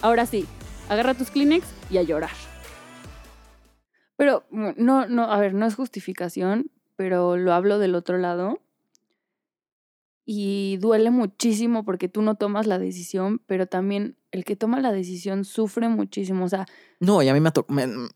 [0.00, 0.46] Ahora sí,
[0.88, 2.30] agarra tus Kleenex y a llorar.
[4.16, 8.60] Pero no, no, a ver, no es justificación, pero lo hablo del otro lado.
[10.28, 14.90] Y duele muchísimo porque tú no tomas la decisión, pero también el que toma la
[14.90, 16.44] decisión sufre muchísimo.
[16.44, 16.66] O sea,
[16.98, 18.08] No, y a mí me tocó, La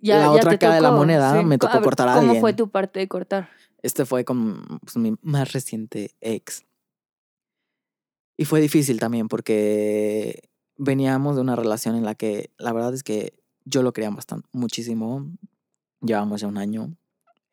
[0.00, 2.40] ya otra cara de la moneda, me tocó ver, cortar a ¿Cómo alguien.
[2.40, 3.50] fue tu parte de cortar?
[3.82, 6.64] Este fue con pues, mi más reciente ex.
[8.36, 13.02] Y fue difícil también porque veníamos de una relación en la que la verdad es
[13.02, 13.34] que
[13.64, 15.28] yo lo quería bastante, muchísimo.
[16.00, 16.96] Llevamos ya un año.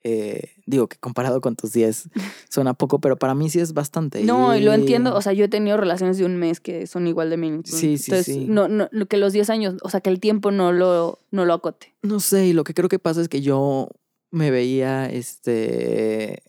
[0.08, 2.10] Eh, digo que comparado con tus 10
[2.50, 4.24] suena poco, pero para mí sí es bastante.
[4.24, 5.16] No, y lo entiendo.
[5.16, 7.62] O sea, yo he tenido relaciones de un mes que son igual de mini.
[7.66, 8.46] Sí, sí, Entonces, sí.
[8.48, 11.54] No, no, que los 10 años, o sea, que el tiempo no lo, no lo
[11.54, 11.96] acote.
[12.04, 13.90] No sé, y lo que creo que pasa es que yo
[14.30, 16.44] me veía este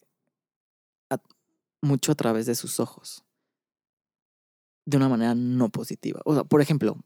[1.09, 1.17] a-
[1.81, 3.25] mucho a través de sus ojos.
[4.85, 6.21] De una manera no positiva.
[6.27, 6.99] O sea, por ejemplo,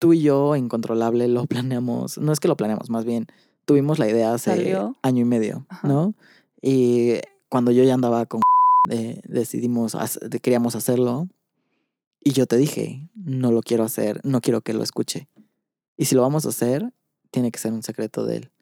[0.00, 2.18] tú y yo, Incontrolable, lo planeamos.
[2.18, 3.28] No es que lo planeamos, más bien
[3.64, 4.96] tuvimos la idea hace Salió.
[5.02, 5.88] año y medio, Ajá.
[5.88, 6.14] ¿no?
[6.60, 7.14] Y
[7.48, 8.40] cuando yo ya andaba con
[8.90, 9.96] eh, decidimos,
[10.42, 11.28] queríamos hacerlo.
[12.20, 15.28] Y yo te dije, no lo quiero hacer, no quiero que lo escuche.
[15.96, 16.92] Y si lo vamos a hacer,
[17.30, 18.52] tiene que ser un secreto de él.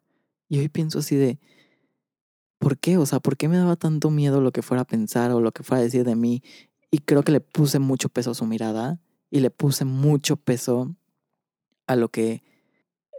[0.49, 1.39] Y hoy pienso así de,
[2.59, 2.97] ¿por qué?
[2.97, 5.51] O sea, ¿por qué me daba tanto miedo lo que fuera a pensar o lo
[5.51, 6.43] que fuera a decir de mí?
[6.91, 8.99] Y creo que le puse mucho peso a su mirada
[9.29, 10.95] y le puse mucho peso
[11.87, 12.43] a lo que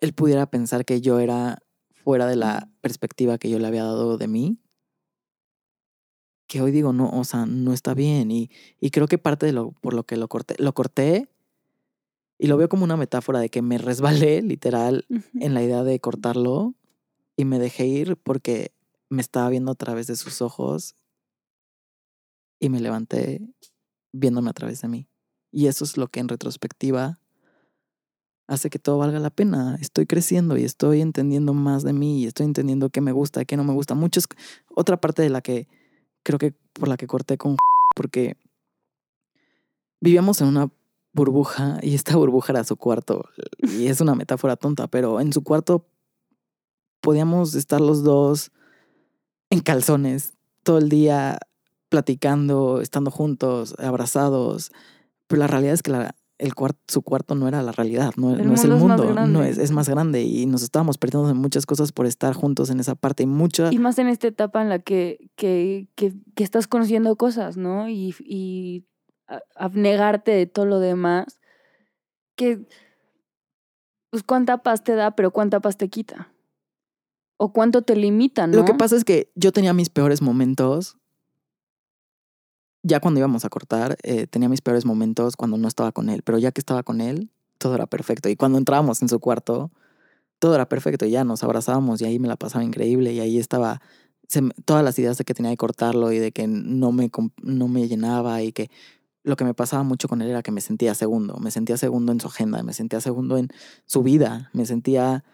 [0.00, 1.58] él pudiera pensar que yo era
[2.04, 4.58] fuera de la perspectiva que yo le había dado de mí.
[6.46, 8.30] Que hoy digo, no, o sea, no está bien.
[8.30, 11.28] Y, y creo que parte de lo por lo que lo corté, lo corté
[12.38, 15.06] y lo veo como una metáfora de que me resbalé literal
[15.40, 16.74] en la idea de cortarlo
[17.36, 18.72] y me dejé ir porque
[19.08, 20.96] me estaba viendo a través de sus ojos
[22.60, 23.40] y me levanté
[24.12, 25.08] viéndome a través de mí.
[25.50, 27.20] Y eso es lo que en retrospectiva
[28.46, 29.78] hace que todo valga la pena.
[29.80, 33.46] Estoy creciendo y estoy entendiendo más de mí y estoy entendiendo qué me gusta y
[33.46, 33.94] qué no me gusta.
[33.94, 34.26] Muchos,
[34.74, 35.68] otra parte de la que
[36.22, 37.56] creo que por la que corté con
[37.96, 38.36] porque
[40.00, 40.70] vivíamos en una
[41.12, 43.24] burbuja y esta burbuja era su cuarto.
[43.62, 45.86] Y es una metáfora tonta, pero en su cuarto
[47.00, 48.50] podíamos estar los dos
[49.50, 51.38] en calzones todo el día
[51.88, 54.72] platicando, estando juntos, abrazados.
[55.28, 58.34] Pero la realidad es que la, el cuarto, su cuarto no era la realidad, no,
[58.34, 59.48] es el mundo es no grande.
[59.50, 62.80] es, es más grande y nos estábamos perdiendo de muchas cosas por estar juntos en
[62.80, 63.72] esa parte y mucha...
[63.72, 67.88] Y más en esta etapa en la que, que, que, que estás conociendo cosas, ¿no?
[67.88, 68.86] Y, y
[69.54, 71.40] abnegarte de todo lo demás,
[72.36, 72.66] que
[74.10, 76.32] pues cuánta paz te da, pero cuánta paz te quita.
[77.36, 78.58] O cuánto te limita, ¿no?
[78.58, 80.96] Lo que pasa es que yo tenía mis peores momentos.
[82.86, 86.22] Ya cuando íbamos a cortar, eh, tenía mis peores momentos cuando no estaba con él,
[86.22, 88.28] pero ya que estaba con él, todo era perfecto.
[88.28, 89.72] Y cuando entrábamos en su cuarto,
[90.38, 91.06] todo era perfecto.
[91.06, 93.12] Y ya nos abrazábamos y ahí me la pasaba increíble.
[93.14, 93.80] Y ahí estaba
[94.28, 97.10] se todas las ideas de que tenía que cortarlo y de que no me,
[97.42, 98.70] no me llenaba y que
[99.22, 101.38] lo que me pasaba mucho con él era que me sentía segundo.
[101.38, 103.48] Me sentía segundo en su agenda, me sentía segundo en
[103.86, 105.24] su vida, me sentía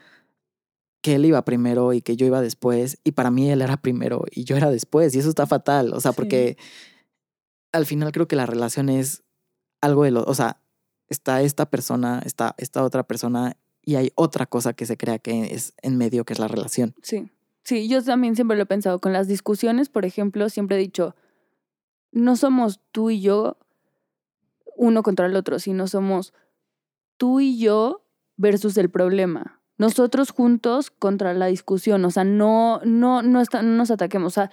[1.03, 4.25] que él iba primero y que yo iba después, y para mí él era primero
[4.31, 6.17] y yo era después, y eso está fatal, o sea, Sí.
[6.17, 6.59] porque
[7.73, 9.23] al final creo que la relación es
[9.81, 10.61] algo de lo, o sea,
[11.09, 15.55] está esta persona, está esta otra persona, y hay otra cosa que se crea que
[15.55, 16.95] es en medio, que es la relación.
[17.03, 17.31] Sí,
[17.65, 18.99] sí, yo también siempre lo he pensado.
[19.01, 21.17] Con las discusiones, por ejemplo, siempre he dicho,
[22.13, 23.57] no somos tú y yo
[24.77, 26.33] uno contra el otro, sino somos
[27.17, 28.05] tú y yo
[28.37, 29.61] versus el problema.
[29.79, 34.35] Nosotros juntos contra la discusión, o sea, no, no, no, está- no nos ataquemos, o
[34.35, 34.51] sea,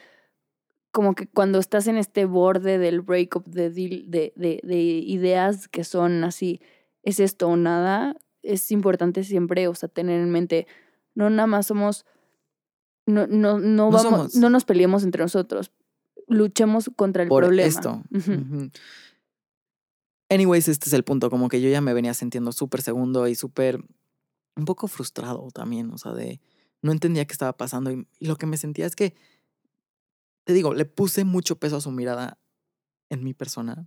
[0.98, 5.84] como que cuando estás en este borde del breakup de, de, de, de ideas que
[5.84, 6.60] son así,
[7.04, 10.66] es esto o nada, es importante siempre, o sea, tener en mente,
[11.14, 12.08] no nada más somos,
[13.06, 15.72] no, no, no, No vamos, somos- no nos peleemos entre nosotros,
[16.28, 17.68] luchemos contra el por problema.
[17.70, 18.02] esto.
[20.30, 23.36] Anyways, este es el punto, como que yo ya me venía sintiendo súper segundo y
[23.36, 23.84] súper,
[24.56, 26.42] un poco frustrado también, o sea, de,
[26.82, 29.14] no entendía qué estaba pasando y, y lo que me sentía es que,
[30.48, 32.40] te digo, le puse mucho peso a su mirada
[33.10, 33.86] en mi persona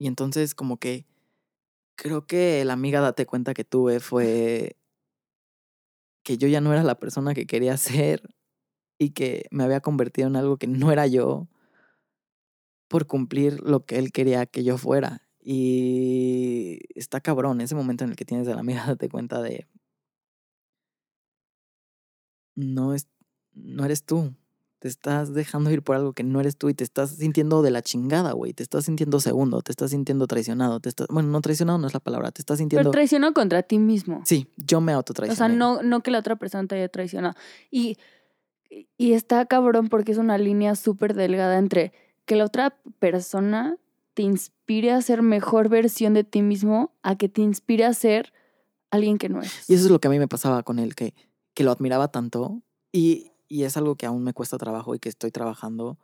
[0.00, 1.06] y entonces como que
[1.96, 4.76] creo que la amiga date cuenta que tuve fue
[6.24, 8.34] que yo ya no era la persona que quería ser
[8.98, 11.48] y que me había convertido en algo que no era yo
[12.88, 15.22] por cumplir lo que él quería que yo fuera.
[15.40, 19.68] Y está cabrón ese momento en el que tienes de la amiga date cuenta de
[22.56, 23.06] no es
[23.52, 24.34] no eres tú.
[24.84, 27.70] Te estás dejando ir por algo que no eres tú y te estás sintiendo de
[27.70, 28.52] la chingada, güey.
[28.52, 31.94] Te estás sintiendo segundo, te estás sintiendo traicionado, te estás, bueno, no traicionado no es
[31.94, 34.20] la palabra, te estás Pero sintiendo traicionó contra ti mismo.
[34.26, 35.38] Sí, yo me O autotraicioné.
[35.38, 37.34] sea, no, no que la otra persona te haya traicionado.
[37.70, 37.96] Y,
[38.98, 41.94] y está cabrón porque es una línea súper delgada entre
[42.26, 43.78] que la otra persona
[44.12, 48.34] te inspire a ser mejor versión de ti mismo a que te inspire a ser
[48.90, 49.64] alguien que no eres.
[49.66, 51.14] Y eso es lo que a mí me pasaba con él, que,
[51.54, 52.60] que lo admiraba tanto
[52.92, 55.96] y, y es algo que aún me cuesta trabajo y que estoy trabajando.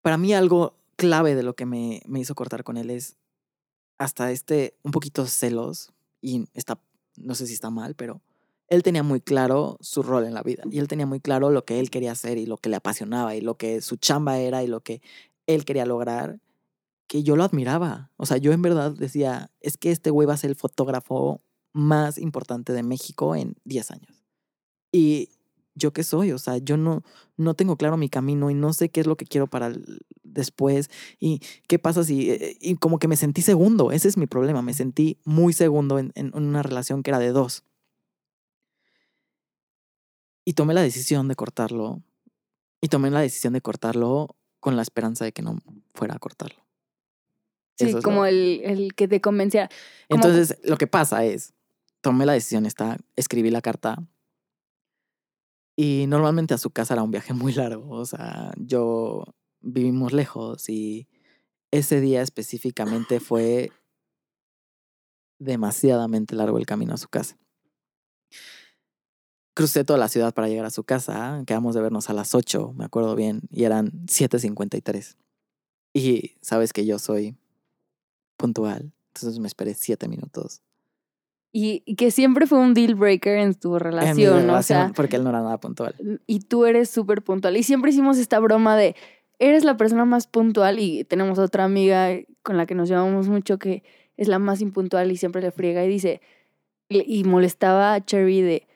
[0.00, 3.18] Para mí algo clave de lo que me, me hizo cortar con él es
[3.98, 6.80] hasta este un poquito celos y está,
[7.18, 8.22] no sé si está mal, pero
[8.68, 11.66] él tenía muy claro su rol en la vida y él tenía muy claro lo
[11.66, 14.62] que él quería hacer y lo que le apasionaba y lo que su chamba era
[14.62, 15.02] y lo que
[15.46, 16.40] él quería lograr,
[17.06, 18.10] que yo lo admiraba.
[18.16, 21.42] O sea, yo en verdad decía, es que este güey va a ser el fotógrafo
[21.74, 24.24] más importante de México en 10 años.
[24.90, 25.28] Y
[25.74, 27.02] yo qué soy, o sea, yo no,
[27.36, 30.00] no tengo claro mi camino y no sé qué es lo que quiero para el-
[30.22, 34.26] después y qué pasa si, eh, y como que me sentí segundo, ese es mi
[34.26, 37.64] problema, me sentí muy segundo en, en una relación que era de dos.
[40.44, 42.02] Y tomé la decisión de cortarlo
[42.80, 45.58] y tomé la decisión de cortarlo con la esperanza de que no
[45.94, 46.66] fuera a cortarlo.
[47.78, 49.68] Sí, Eso como lo- el, el que te convencía.
[50.08, 51.54] Como- Entonces, lo que pasa es,
[52.00, 54.04] tomé la decisión esta, escribí la carta
[55.82, 59.24] y normalmente a su casa era un viaje muy largo, o sea, yo
[59.60, 61.08] vivimos lejos y
[61.72, 63.72] ese día específicamente fue
[65.40, 67.36] demasiadamente largo el camino a su casa.
[69.54, 72.74] Crucé toda la ciudad para llegar a su casa, quedamos de vernos a las 8,
[72.74, 75.16] me acuerdo bien, y eran 7.53.
[75.94, 77.36] Y sabes que yo soy
[78.36, 80.62] puntual, entonces me esperé 7 minutos.
[81.52, 84.54] Y, y que siempre fue un deal breaker en tu En mi relación, ¿no?
[84.56, 85.94] O sea, porque él no era nada puntual.
[86.26, 87.56] y tú eres súper puntual.
[87.56, 88.96] Y siempre hicimos esta broma de,
[89.38, 92.08] eres la persona más puntual y tenemos otra amiga
[92.42, 93.82] con la que nos llevamos mucho que
[94.16, 96.20] es la más impuntual y siempre le friega y dice,
[96.88, 98.68] y molestaba a Cherry de,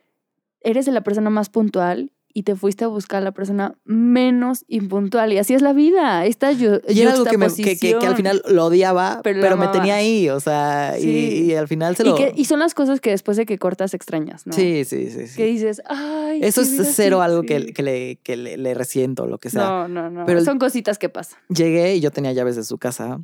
[0.60, 5.32] eres la persona más puntual y te fuiste a buscar a la persona menos impuntual.
[5.32, 6.26] Y así es la vida.
[6.26, 9.40] Esta yo, Y era algo que, me- que, que- que al final lo odiaba, Pero
[9.40, 11.44] pero, me tenía ahí, o sea, y- Sí.
[11.46, 12.14] y, al final se y, lo...
[12.14, 14.52] que- y son las cosas que después de que cortas extrañas, ¿no?
[14.52, 15.28] Sí, sí, sí.
[15.28, 15.34] sí.
[15.36, 16.40] Que dices, ay.
[16.42, 17.30] Eso es cero así".
[17.30, 17.46] algo Sí.
[17.46, 19.62] que, que, le, que le, le resiento, lo que sea.
[19.62, 20.26] no, no, no.
[20.26, 21.38] Pero son cositas que pasan.
[21.48, 23.22] Llegué y yo tenía llaves de su casa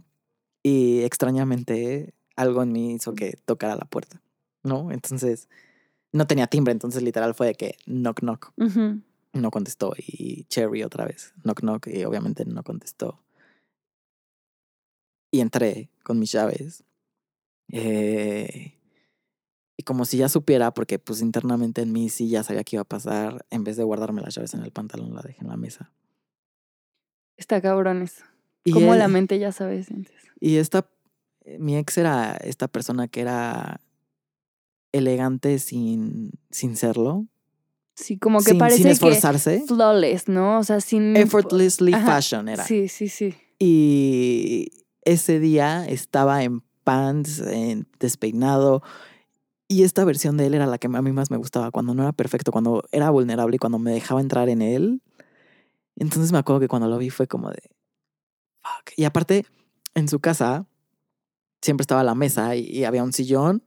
[0.62, 4.22] y extrañamente algo en mí hizo que tocara la puerta,
[4.62, 4.90] ¿no?
[4.90, 5.50] Entonces,
[6.12, 8.52] no tenía timbre, entonces literal fue de que knock, knock.
[9.34, 13.22] No contestó y Cherry otra vez, knock, knock, y obviamente no contestó.
[15.30, 16.84] Y entré con mis llaves.
[17.72, 18.78] eh,
[19.78, 22.82] y como si ya supiera, porque pues internamente en mí sí ya sabía que iba
[22.82, 25.56] a pasar, en vez de guardarme las llaves en el pantalón, la dejé en la
[25.56, 25.90] mesa.
[27.38, 28.22] Está cabrón eso.
[28.64, 29.82] Y Como la mente ya sabe.
[29.82, 30.14] sientes.
[30.38, 30.86] Y esta,
[31.44, 33.80] eh, mi ex era esta persona que era
[34.92, 37.26] elegante sin, sin serlo,
[37.94, 39.60] Sí, como que sin, parece sin esforzarse.
[39.60, 40.58] que flawless, ¿no?
[40.58, 41.14] O sea, sin...
[41.16, 42.16] Effortlessly Ajá.
[42.16, 42.64] fashion era.
[42.64, 43.34] Sí, sí, sí.
[43.58, 44.68] Y
[45.04, 48.82] ese día estaba en pants, en despeinado.
[49.68, 52.02] Y esta versión de él era la que a mí más me gustaba, cuando no
[52.02, 55.02] era perfecto, cuando era vulnerable y cuando me dejaba entrar en él.
[55.96, 57.60] Entonces me acuerdo que cuando lo vi fue como de...
[58.62, 58.92] Fuck.
[58.96, 59.44] Y aparte,
[59.94, 60.66] en su casa
[61.60, 63.62] siempre estaba la mesa y, y había un sillón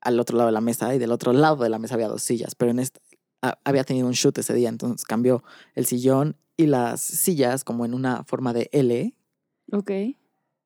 [0.00, 2.22] al otro lado de la mesa y del otro lado de la mesa había dos
[2.22, 3.00] sillas, pero en este
[3.42, 5.42] ha- había tenido un shoot ese día, entonces cambió
[5.74, 9.14] el sillón y las sillas como en una forma de L,
[9.72, 9.90] Ok.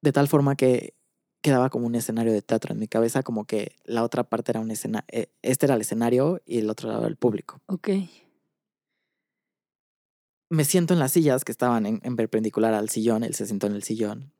[0.02, 0.94] de tal forma que
[1.42, 4.60] quedaba como un escenario de teatro en mi cabeza, como que la otra parte era
[4.60, 5.06] un escenario,
[5.42, 7.60] este era el escenario y el otro lado el público.
[7.66, 7.88] Ok.
[10.50, 13.66] Me siento en las sillas que estaban en, en perpendicular al sillón, él se sentó
[13.66, 14.32] en el sillón.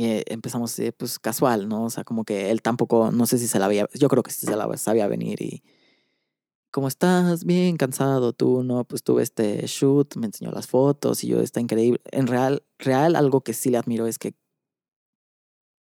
[0.00, 1.84] Eh, empezamos, eh, pues casual, ¿no?
[1.84, 4.30] O sea, como que él tampoco, no sé si se la había, yo creo que
[4.30, 5.62] sí se la sabía venir y.
[6.70, 7.44] ¿Cómo estás?
[7.44, 8.84] Bien, cansado, tú, ¿no?
[8.84, 12.00] Pues tuve este shoot, me enseñó las fotos y yo, está increíble.
[12.12, 14.34] En real, real, algo que sí le admiro es que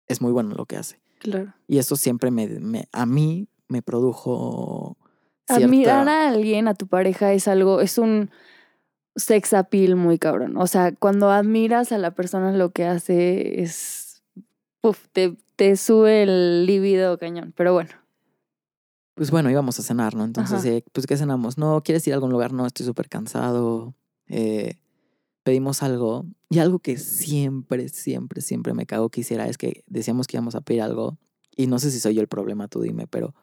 [0.08, 1.01] es muy bueno lo que hace.
[1.20, 1.53] Claro.
[1.68, 4.97] Y eso siempre me, me a mí me produjo.
[5.47, 8.30] cierta- Admirar a alguien, a tu pareja, es algo, es un
[9.18, 10.55] sex appeal muy cabrón.
[10.57, 14.24] O sea, cuando admiras a la persona lo que hace es,
[14.82, 17.53] uf, te, te sube el líbido cañón.
[17.57, 17.89] Pero bueno,
[19.15, 20.24] Pues bueno, íbamos a cenar, ¿no?
[20.24, 21.57] Entonces, eh, pues, ¿qué cenamos?
[21.57, 22.53] No, ¿quieres ir a algún lugar?
[22.53, 23.95] No, estoy súper cansado.
[24.28, 24.76] Eh,
[25.43, 26.26] pedimos algo.
[26.49, 30.55] Y algo que siempre, siempre, siempre me cago que hiciera es que decíamos que íbamos
[30.55, 31.18] a pedir algo.
[31.55, 33.34] Y no sé si soy yo el problema, tú dime, pero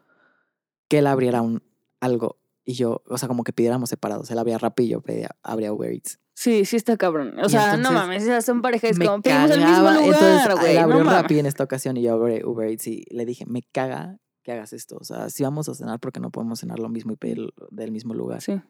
[0.88, 1.62] que él abriera un
[2.00, 4.30] algo y yo, o sea, como que pidiéramos separados.
[4.30, 6.18] Él abría Rappi y yo pedía, abría Uber Eats.
[6.34, 7.38] sí, sí está cabrón.
[7.38, 10.72] O Y sea, no mames, sea, son parejas como pedimos el mismo lugar, Entonces, güey.
[10.72, 11.10] él abrió no.
[11.10, 14.52] Rappi en esta ocasión y yo abrí Uber Eats y le dije, me caga que
[14.52, 14.96] hagas esto.
[15.00, 17.90] O sea, si vamos a cenar, porque no podemos cenar lo mismo y pedir del
[17.92, 18.40] mismo lugar?
[18.42, 18.60] Sí.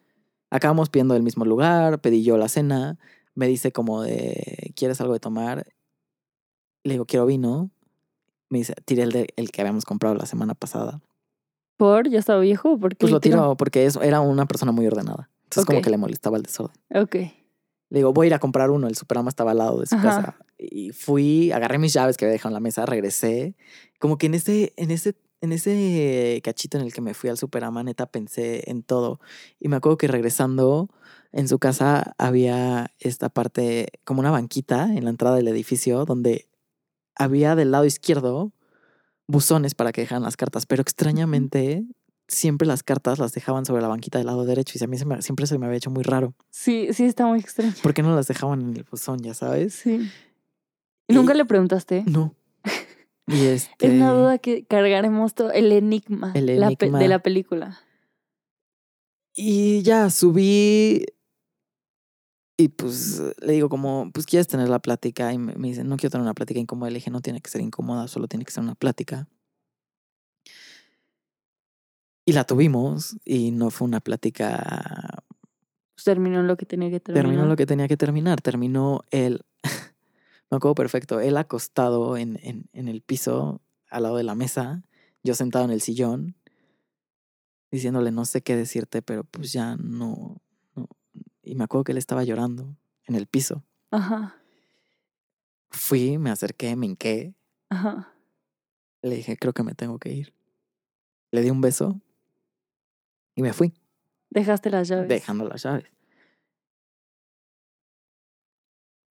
[0.49, 2.97] Acabamos pidiendo del mismo lugar, pedí yo la cena,
[3.33, 5.65] me dice como de, ¿quieres algo de tomar?
[6.83, 7.71] Le digo, quiero vino.
[8.49, 11.01] Me dice, tiré el, de- el que habíamos comprado la semana pasada.
[11.77, 12.09] ¿Por?
[12.09, 12.77] ¿Ya estaba viejo?
[12.79, 13.37] ¿Por qué Pues lo tiró?
[13.37, 15.29] tiró porque es- era una persona muy ordenada.
[15.43, 15.83] Entonces como Ok.
[15.85, 16.75] que le molestaba el desorden.
[16.93, 17.15] Ok.
[17.15, 18.87] Le digo, voy a ir a comprar uno.
[18.87, 20.03] El Superama estaba al lado de su Ajá.
[20.09, 20.37] casa.
[20.57, 23.55] Y fui, agarré mis llaves que había dejado en la mesa, regresé.
[23.99, 27.37] Como que en ese, en ese, en ese cachito en el que me fui al
[27.37, 29.19] Superama, neta, pensé en todo.
[29.59, 30.89] Y me acuerdo que regresando
[31.31, 36.47] en su casa había esta parte, como una banquita en la entrada del edificio, donde
[37.15, 38.51] había del lado izquierdo
[39.27, 40.65] buzones para que dejaran las cartas.
[40.65, 41.83] Pero extrañamente,
[42.27, 44.77] siempre las cartas las dejaban sobre la banquita del lado derecho.
[44.79, 46.33] Y a mí se me- siempre se me había hecho muy raro.
[46.49, 47.73] Sí, sí está muy extraño.
[47.83, 49.73] ¿Por qué no las dejaban en el buzón, ya sabes?
[49.75, 50.09] Sí.
[51.07, 52.03] Y- ¿Nunca le preguntaste?
[52.07, 52.33] No.
[53.27, 53.87] Y este.
[53.87, 55.51] Es una duda que cargaremos todo.
[55.51, 56.99] El enigma, El la pe- enigma.
[56.99, 57.79] de la película.
[59.33, 61.05] Y ya subí.
[62.57, 65.33] Y pues le digo, como, pues quieres tener la plática.
[65.33, 66.89] Y me, me dice, no quiero tener una plática incómoda.
[66.89, 69.27] Le dije, no tiene que ser incómoda, solo tiene que ser una plática.
[72.25, 73.17] Y la tuvimos.
[73.25, 75.23] Y no fue una plática.
[75.95, 77.25] Pues terminó lo que tenía que terminar.
[77.25, 78.41] Terminó lo que tenía que terminar.
[78.41, 79.41] Terminó él.
[80.49, 81.19] me acuerdo perfecto.
[81.19, 84.83] Él acostado en, en, en el piso, al lado de la mesa.
[85.23, 86.37] Yo sentado en el sillón.
[87.69, 90.41] Diciéndole, no sé qué decirte, pero pues ya no.
[91.45, 92.75] Y me acuerdo que él estaba llorando
[93.05, 93.63] en el piso.
[93.91, 94.35] Ajá,
[95.69, 97.33] Fui, me acerqué, me hinqué.
[97.69, 98.11] ajá.
[99.01, 100.33] Le dije, creo que me tengo que ir.
[101.31, 101.99] Le di un beso.
[103.35, 103.73] Y me fui,
[104.29, 105.07] Dejaste las llaves.
[105.09, 105.85] dejando las llaves.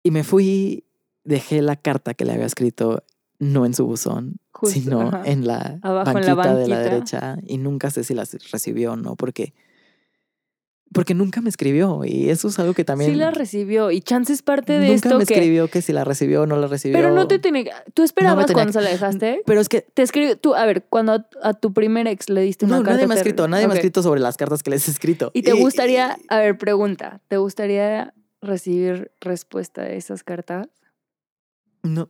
[0.04, 0.86] Y me fui,
[1.24, 3.04] dejé la carta que le había escrito
[3.40, 5.24] no en su buzón, Justo, sino ajá.
[5.26, 8.94] en la, Abajo en la banquita de la derecha y nunca sé si las recibió
[8.94, 9.54] o no, porque,
[10.94, 14.34] porque nunca me escribió y eso es algo que también Sí la recibió y chance
[14.34, 15.34] es parte de nunca esto me que...
[15.36, 16.98] escribió que si la recibió o no la recibió.
[16.98, 17.70] Pero no te tiene...
[17.94, 19.42] ¿Tú esperabas tenía cuando se la dejaste?
[19.46, 20.38] Pero es que Te escribió...
[20.38, 22.96] Tú, a ver, cuando a, tu primer ex le diste una no, carta...
[22.96, 25.32] nadie me ha escrito, nadie me ha escrito sobre las cartas que les he escrito.
[25.34, 26.18] ¿Y te gustaría...
[26.28, 27.22] A ver, pregunta.
[27.28, 30.68] ¿Te gustaría recibir respuesta a esas cartas?
[31.84, 32.10] No,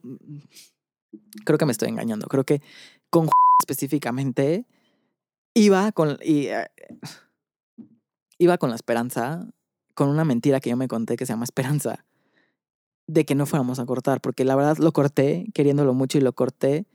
[1.44, 2.26] creo que me estoy engañando.
[2.28, 2.62] Creo que
[3.10, 3.28] con
[3.60, 4.66] específicamente
[5.54, 6.70] iba con y, eh,
[8.40, 9.46] iba con la esperanza,
[9.94, 12.06] con una mentira que yo me conté que se llama esperanza,
[13.06, 16.32] de que no fuéramos a cortar, porque la verdad lo corté queriéndolo mucho y lo
[16.32, 16.86] corté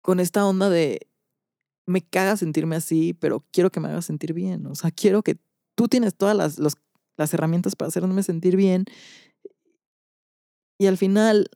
[0.00, 1.06] con esta onda de
[1.86, 4.66] me caga sentirme así, pero quiero que me hagas sentir bien.
[4.66, 5.38] O sea, quiero que
[5.74, 6.58] tú tienes todas las,
[7.16, 8.86] las herramientas para hacerme sentir bien
[10.78, 11.50] y al final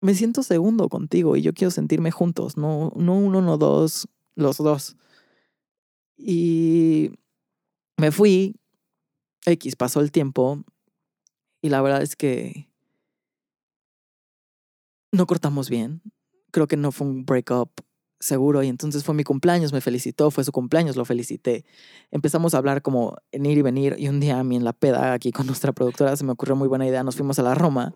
[0.00, 4.56] me siento segundo contigo y yo quiero sentirme juntos, no, no uno, no dos, los
[4.56, 4.96] dos.
[6.16, 7.12] Y
[7.96, 8.56] me fui,
[9.44, 10.64] X, pasó el tiempo
[11.62, 12.68] y la verdad es que
[15.12, 16.02] no cortamos bien.
[16.50, 17.70] Creo que no fue un breakup
[18.18, 21.64] seguro y entonces fue mi cumpleaños, me felicitó, fue su cumpleaños, lo felicité.
[22.10, 24.72] Empezamos a hablar como en ir y venir y un día a mí en la
[24.72, 27.54] peda aquí con nuestra productora se me ocurrió muy buena idea, nos fuimos a la
[27.54, 27.94] Roma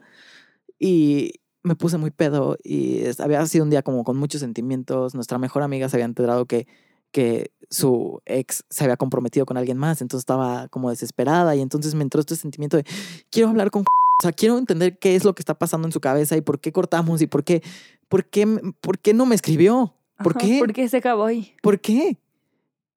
[0.79, 5.39] y me puse muy pedo y había sido un día como con muchos sentimientos, nuestra
[5.39, 6.67] mejor amiga se había enterado que
[7.13, 11.95] que su ex se había comprometido con alguien más, entonces estaba como desesperada y entonces
[11.95, 12.85] me entró este sentimiento de
[13.31, 16.01] quiero hablar con o sea, quiero entender qué es lo que está pasando en su
[16.01, 17.63] cabeza y por qué cortamos y por qué
[18.09, 18.47] por qué
[18.81, 19.95] por qué no me escribió.
[20.23, 20.59] ¿Por Ajá, qué?
[20.59, 21.55] ¿Por qué se acabó ahí?
[21.63, 22.19] ¿Por qué?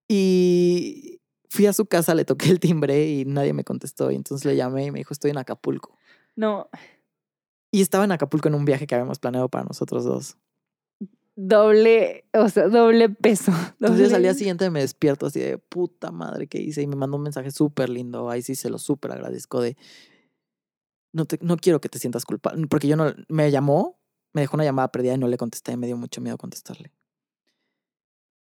[0.10, 4.12] Y fui a su casa, le toqué el timbre y nadie me contestó.
[4.12, 5.98] Y entonces le llamé y me dijo, estoy en Acapulco.
[6.36, 6.68] No,
[7.72, 10.36] Y estaba en Acapulco en un viaje que habíamos planeado para nosotros dos.
[11.36, 13.52] Doble, o sea, doble peso.
[13.80, 17.18] Entonces al día siguiente me despierto así de puta madre que hice y me mandó
[17.18, 18.30] un mensaje súper lindo.
[18.30, 19.76] Ahí sí se lo súper agradezco de
[21.14, 22.68] no, te, no quiero que te sientas culpable.
[22.68, 24.00] Porque yo no me llamó,
[24.34, 25.72] me dejó una llamada perdida y no le contesté.
[25.74, 26.92] y Me dio mucho miedo contestarle.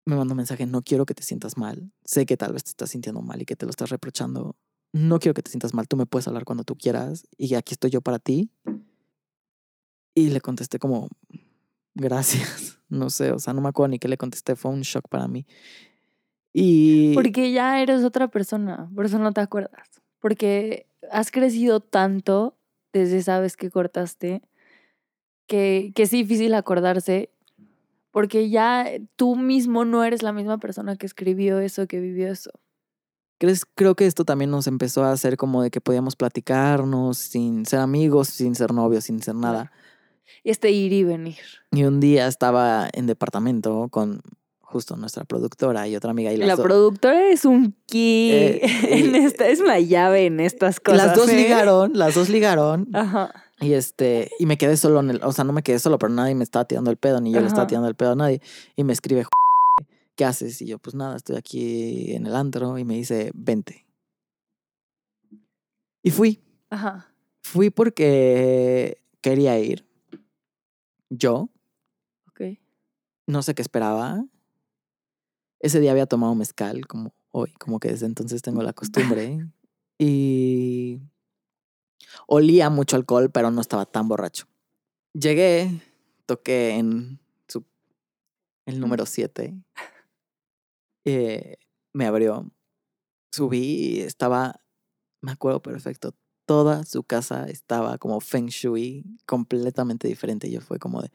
[0.04, 1.92] Me mandó un mensaje, no quiero que te sientas mal.
[2.04, 4.56] Sé que tal vez te estás sintiendo mal y que te lo estás reprochando.
[4.92, 5.86] No quiero que te sientas mal.
[5.86, 8.50] Tú me puedes hablar cuando tú quieras y aquí estoy yo para ti.
[10.14, 11.08] Y le contesté como,
[11.94, 12.78] gracias.
[12.92, 14.54] No sé, o sea, no me acuerdo ni qué le contesté.
[14.54, 15.46] Fue un shock para mí.
[16.52, 19.88] Y Porque ya eres otra persona, por eso no te acuerdas.
[20.20, 22.54] Porque has crecido tanto
[22.92, 24.42] desde esa vez que cortaste
[25.46, 27.30] que, que es difícil acordarse.
[28.10, 28.86] Porque ya
[29.16, 32.50] tú mismo no eres la misma persona que escribió eso, que vivió eso.
[33.42, 33.64] ¿crees?
[33.64, 37.80] creo que esto también nos empezó a hacer como de que podíamos platicarnos sin ser
[37.80, 39.72] amigos, sin ser novios, sin ser nada.
[40.44, 41.38] Y este ir y venir.
[41.70, 44.22] Y un día estaba en departamento con
[44.60, 49.46] justo nuestra productora y otra amiga y La productora es un key Eh, en esta,
[49.48, 51.06] es una llave en estas cosas.
[51.08, 51.36] las dos ¿eh?
[51.36, 53.30] ligaron, las dos ligaron Ajá.
[53.60, 56.10] y este y me quedé solo en el, o sea, no me quedé solo, pero
[56.12, 58.40] nadie me estaba tirando el pedo ni yo le estaba tirando el pedo a nadie
[58.74, 59.26] y me escribe
[60.16, 60.60] ¿qué haces?
[60.62, 63.86] Y yo, pues nada, estoy aquí en el antro y me dice, "Vente."
[66.02, 66.40] Y fui.
[66.70, 67.08] Ajá.
[67.42, 69.84] Fui porque quería ir.
[71.14, 71.50] Yo,
[72.28, 72.58] Ok.
[73.26, 74.24] no sé qué esperaba.
[75.60, 79.46] Ese día había tomado mezcal, como hoy, como que desde entonces tengo la costumbre.
[79.98, 81.02] y
[82.26, 84.46] olía mucho alcohol, pero no estaba tan borracho.
[85.12, 85.82] Llegué,
[86.24, 87.66] toqué en su,
[88.64, 89.54] el número 7.
[91.92, 92.50] me abrió.
[93.32, 94.62] Subí y estaba,
[95.20, 96.14] me acuerdo perfecto,
[96.46, 100.50] toda su casa estaba como feng shui, completamente diferente.
[100.50, 101.10] Yo fue como de,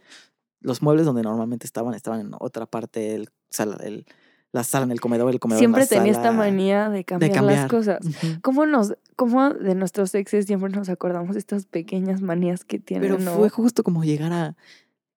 [0.59, 4.05] los muebles donde normalmente estaban, estaban en otra parte, el, sala, el,
[4.51, 7.31] la sala en el comedor, el comedor en Siempre la tenía esta manía de cambiar,
[7.31, 7.59] cambiar.
[7.59, 7.99] las cosas.
[8.41, 13.09] ¿Cómo, nos, ¿Cómo de nuestros exes siempre nos acordamos de estas pequeñas manías que tienen?
[13.09, 13.35] Pero ¿no?
[13.37, 14.55] fue justo como llegar a,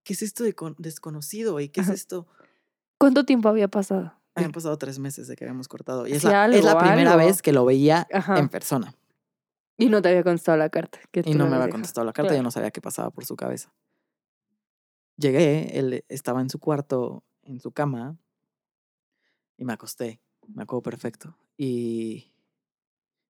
[0.03, 1.61] ¿qué es esto de con- desconocido?
[1.61, 1.93] ¿Y qué Ajá.
[1.93, 2.27] es esto?
[2.99, 4.13] ¿Cuánto tiempo había pasado?
[4.35, 6.07] Habían pasado tres meses de que habíamos cortado.
[6.07, 7.27] Y es la, es la primera algo.
[7.27, 8.39] vez que lo veía Ajá.
[8.39, 8.95] en persona.
[9.81, 11.01] Y no te había contestado la carta.
[11.11, 11.71] que Y no me había dejado.
[11.73, 13.73] contestado la carta, yo no sabía qué pasaba por su cabeza.
[15.17, 18.17] Llegué, él estaba en su cuarto, en su cama,
[19.57, 20.21] y me acosté.
[20.49, 21.37] Me acuerdo perfecto.
[21.57, 22.33] Y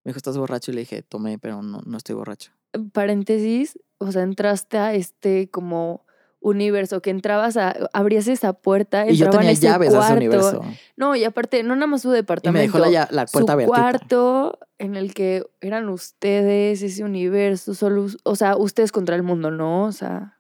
[0.04, 0.70] me dijo, ¿estás borracho?
[0.70, 2.52] Y le dije, tomé, pero no, no estoy borracho.
[2.92, 6.06] Paréntesis, o sea, entraste a este como
[6.40, 10.14] universo, que entrabas a, abrías esa puerta, Y yo tenía ese llaves a ese cuarto.
[10.16, 10.62] universo.
[10.96, 12.60] No, y aparte, no nada más su Y me departamento.
[12.78, 18.36] dejó la, la puerta su cuarto en el que eran ustedes, ese universo, solo, o
[18.36, 19.84] sea, ustedes contra el mundo, ¿no?
[19.84, 20.38] O sea,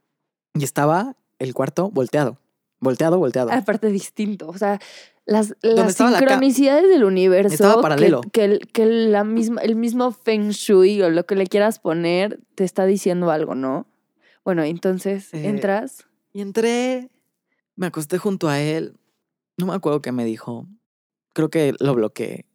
[0.54, 2.38] Y estaba el cuarto volteado.
[2.82, 3.52] Volteado, volteado.
[3.52, 4.80] aparte distinto, o sea,
[5.26, 7.52] las, ¿Dónde las la sincronicidades del universo.
[7.52, 8.20] Estaba que- paralelo.
[8.32, 12.40] Que, el, que la misma, el mismo Feng Shui o lo que le quieras poner
[12.54, 13.86] te está diciendo algo, ¿no?
[14.50, 16.08] Bueno, entonces Eh, entras.
[16.32, 17.08] Y entré,
[17.76, 18.98] me acosté junto a él.
[19.56, 20.66] No me acuerdo qué me dijo.
[21.34, 22.46] Creo que lo bloqueé.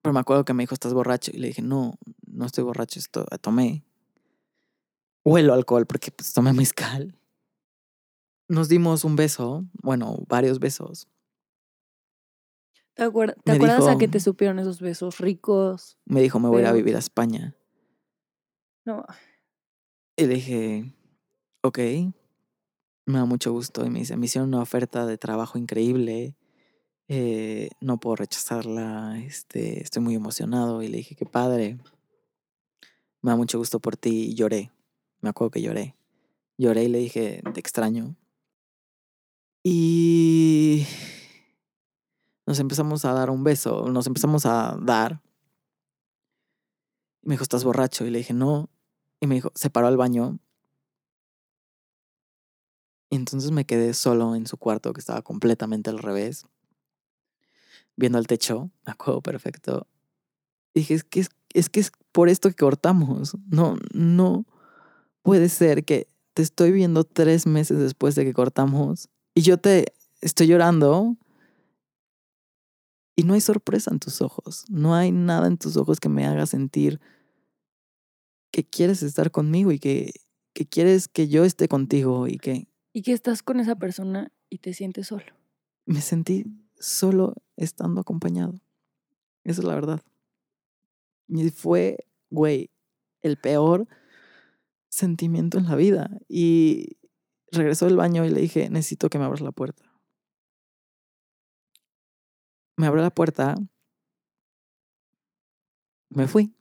[0.00, 1.30] Pero me acuerdo que me dijo, ¿estás borracho?
[1.34, 3.84] Y le dije, no, no estoy borracho, esto, tomé.
[5.26, 7.14] Huelo alcohol porque pues, tomé mezcal.
[8.48, 11.06] Nos dimos un beso, bueno, varios besos.
[12.94, 15.98] ¿Te, acuer- te me acuerdas a qué te supieron esos besos ricos?
[16.06, 17.54] Me dijo, me voy a ir a vivir a España.
[18.86, 19.04] No,
[20.16, 20.94] Y le dije,
[21.62, 21.78] ok,
[23.06, 23.84] me da mucho gusto.
[23.84, 26.36] Y me dice, me hicieron una oferta de trabajo increíble.
[27.08, 29.18] eh, no puedo rechazarla.
[29.20, 30.82] Este, estoy muy emocionado.
[30.82, 31.78] Y le dije, qué padre.
[33.22, 34.30] Me da mucho gusto por ti.
[34.30, 34.72] Y lloré.
[35.20, 35.96] Me acuerdo que lloré.
[36.58, 38.16] Lloré y le dije, te extraño.
[39.64, 40.86] Y
[42.46, 43.88] nos empezamos a dar un beso.
[43.88, 45.22] Nos empezamos a dar.
[47.22, 48.06] Y me dijo, ¿estás borracho?
[48.06, 48.70] Y le dije, no.
[49.24, 50.38] Y me dijo, se paró al baño.
[53.08, 56.44] Y entonces me quedé solo en su cuarto, que estaba completamente al revés,
[57.96, 59.86] viendo al techo, me acuerdo perfecto.
[60.74, 63.38] Y dije, es que es, es que es por esto que cortamos.
[63.46, 64.44] No, no
[65.22, 69.94] puede ser que te estoy viendo tres meses después de que cortamos y yo te
[70.20, 71.16] estoy llorando
[73.16, 74.66] y no hay sorpresa en tus ojos.
[74.68, 77.00] No hay nada en tus ojos que me haga sentir
[78.54, 80.12] que quieres estar conmigo y que,
[80.52, 84.58] que quieres que yo esté contigo y que y que estás con esa persona y
[84.58, 85.24] te sientes solo.
[85.86, 86.44] me sentí
[86.78, 88.60] solo estando acompañado.
[89.42, 90.02] Esa es la verdad.
[91.26, 92.70] Y fue, güey,
[93.22, 93.88] el peor
[94.88, 96.08] sentimiento en la vida.
[96.28, 96.98] Y
[97.50, 99.82] regresó del baño y le dije, necesito que me abras la puerta.
[102.76, 103.56] Me abrió la puerta.
[106.10, 106.54] Me fui.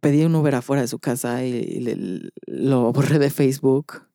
[0.00, 4.06] Pedí un Uber afuera de su casa y, y le- lo borré de Facebook.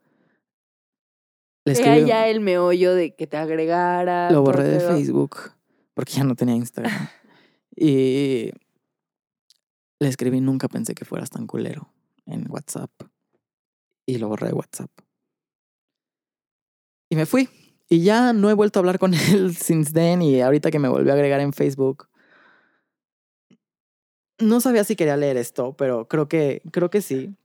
[1.66, 4.30] Le Era ya el meollo de que te agregara.
[4.32, 4.80] lo borré de.
[4.80, 5.38] Facebook
[5.94, 7.08] porque ya no tenía Instagram.
[7.76, 8.52] y
[10.00, 11.92] le escribí, nunca pensé que fueras tan culero
[12.26, 12.92] en WhatsApp.
[14.08, 14.92] Y lo borré de WhatsApp.
[17.10, 17.50] Y me fui.
[17.90, 20.22] Y ya no he vuelto a hablar con él since then.
[20.22, 22.08] Y ahorita que me volvió a agregar en Facebook.
[24.40, 27.36] No sabía si quería leer esto, pero creo que, creo que sí.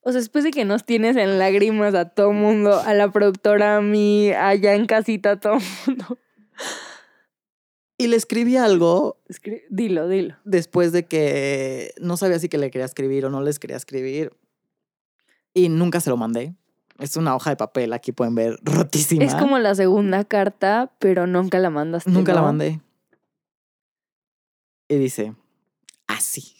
[0.00, 3.76] O sea, después de que nos tienes en lágrimas a todo mundo, a la productora,
[3.76, 6.18] a mí, allá en casita, a todo mundo.
[7.98, 10.36] Y le escribí algo Escri- Dilo, dilo.
[10.44, 14.32] después de que no sabía si que le quería escribir o no les quería escribir.
[15.54, 16.54] Y nunca se lo mandé.
[16.98, 19.24] Es una hoja de papel, aquí pueden ver, rotísima.
[19.24, 22.10] Es como la segunda carta, pero nunca la mandaste.
[22.10, 22.80] Nunca la mandé.
[24.88, 25.34] Y dice,
[26.06, 26.56] así.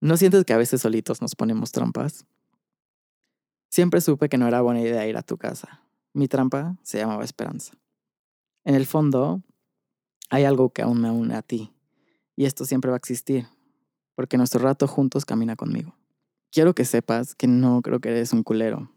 [0.00, 2.26] ¿No sientes que a veces solitos nos ponemos trampas?
[3.70, 5.82] Siempre supe que no era buena idea ir a tu casa.
[6.12, 7.74] Mi trampa se llamaba Esperanza.
[8.64, 9.42] En el fondo,
[10.30, 11.72] hay algo que aún me une a ti.
[12.36, 13.46] Y esto siempre va a existir,
[14.14, 15.96] porque nuestro rato juntos camina conmigo.
[16.52, 18.90] Quiero que sepas que no creo que eres un culero.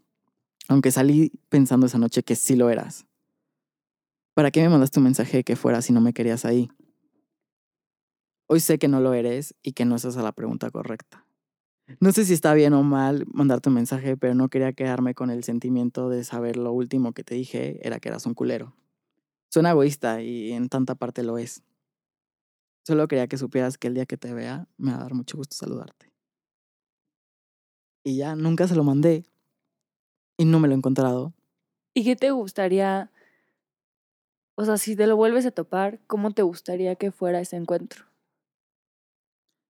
[0.68, 3.06] Aunque salí pensando esa noche que sí lo eras.
[4.34, 6.70] ¿Para qué me mandaste un mensaje que fuera si no me querías ahí?
[8.50, 11.26] Hoy sé que no lo eres y que no es esa la pregunta correcta.
[12.00, 15.28] No sé si está bien o mal mandarte un mensaje, pero no quería quedarme con
[15.28, 18.74] el sentimiento de saber lo último que te dije era que eras un culero.
[19.50, 21.62] Suena egoísta y en tanta parte lo es.
[22.86, 25.36] Solo quería que supieras que el día que te vea me va a dar mucho
[25.36, 26.10] gusto saludarte.
[28.02, 29.26] Y ya nunca se lo mandé
[30.38, 31.34] y no me lo he encontrado.
[31.92, 33.10] ¿Y qué te gustaría?
[34.54, 38.07] O sea, si te lo vuelves a topar, ¿cómo te gustaría que fuera ese encuentro?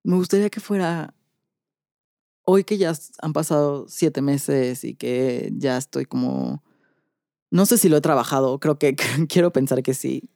[0.07, 1.13] Me gustaría que fuera
[2.45, 6.63] hoy que ya han pasado siete meses y que ya estoy como...
[7.51, 8.95] No sé si lo he trabajado, creo que
[9.27, 10.29] quiero pensar que sí.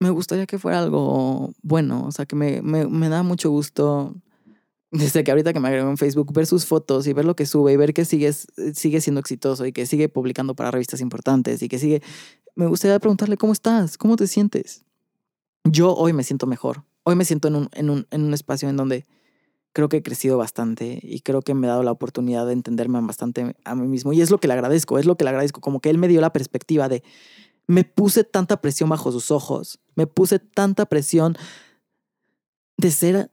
[0.00, 4.14] Me gustaría que fuera algo bueno, o sea, que me, me, me da mucho gusto,
[4.90, 7.44] desde que ahorita que me agregó en Facebook, ver sus fotos y ver lo que
[7.44, 11.60] sube y ver que sigue, sigue siendo exitoso y que sigue publicando para revistas importantes
[11.60, 12.02] y que sigue...
[12.54, 13.98] Me gustaría preguntarle, ¿cómo estás?
[13.98, 14.85] ¿Cómo te sientes?
[15.70, 16.84] Yo hoy me siento mejor.
[17.02, 19.06] Hoy me siento en un, en un, en un espacio en donde
[19.72, 23.00] creo que he crecido bastante y creo que me ha dado la oportunidad de entenderme
[23.00, 24.12] bastante a mí mismo.
[24.12, 25.60] Y es lo que le agradezco, es lo que le agradezco.
[25.60, 27.02] Como que él me dio la perspectiva de,
[27.66, 31.36] me puse tanta presión bajo sus ojos, me puse tanta presión
[32.76, 33.30] de ser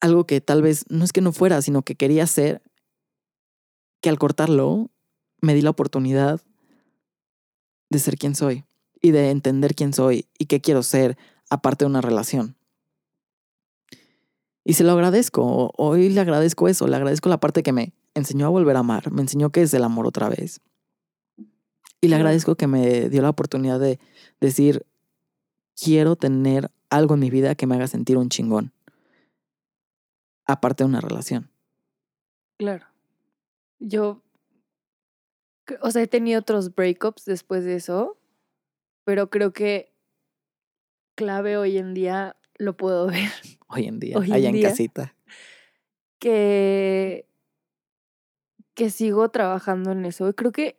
[0.00, 2.62] algo que tal vez no es que no fuera, sino que quería ser,
[4.00, 4.90] que al cortarlo
[5.40, 6.40] me di la oportunidad
[7.90, 8.64] de ser quien soy
[9.04, 11.18] y de entender quién soy y qué quiero ser
[11.50, 12.56] aparte de una relación.
[14.64, 18.46] Y se lo agradezco, hoy le agradezco eso, le agradezco la parte que me enseñó
[18.46, 20.62] a volver a amar, me enseñó que es el amor otra vez.
[22.00, 24.00] Y le agradezco que me dio la oportunidad de
[24.40, 24.86] decir,
[25.76, 28.72] quiero tener algo en mi vida que me haga sentir un chingón.
[30.46, 31.50] Aparte de una relación.
[32.56, 32.86] Claro.
[33.80, 34.22] Yo,
[35.82, 38.16] o sea, he tenido otros breakups después de eso,
[39.04, 39.92] pero creo que
[41.14, 43.30] clave hoy en día lo puedo ver
[43.68, 44.68] Hoy en día, Hoy allá en día.
[44.68, 45.14] casita.
[46.18, 47.26] que
[48.74, 50.32] que sigo trabajando en eso.
[50.34, 50.76] Creo que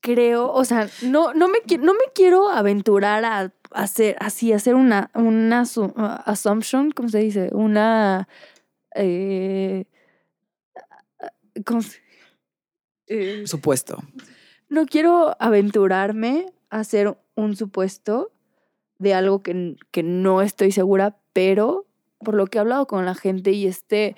[0.00, 5.10] creo, o sea, no no me no me quiero aventurar a hacer así hacer una
[5.14, 5.60] una
[6.26, 7.50] assumption, ¿cómo se dice?
[7.52, 8.28] Una
[8.94, 9.84] eh,
[11.66, 12.00] ¿cómo se-
[13.06, 13.98] eh, Supuesto.
[14.68, 18.32] no quiero aventurarme a hacer un supuesto
[18.98, 21.86] de algo que, que no estoy segura, pero
[22.18, 24.16] por lo que he hablado con la gente y este,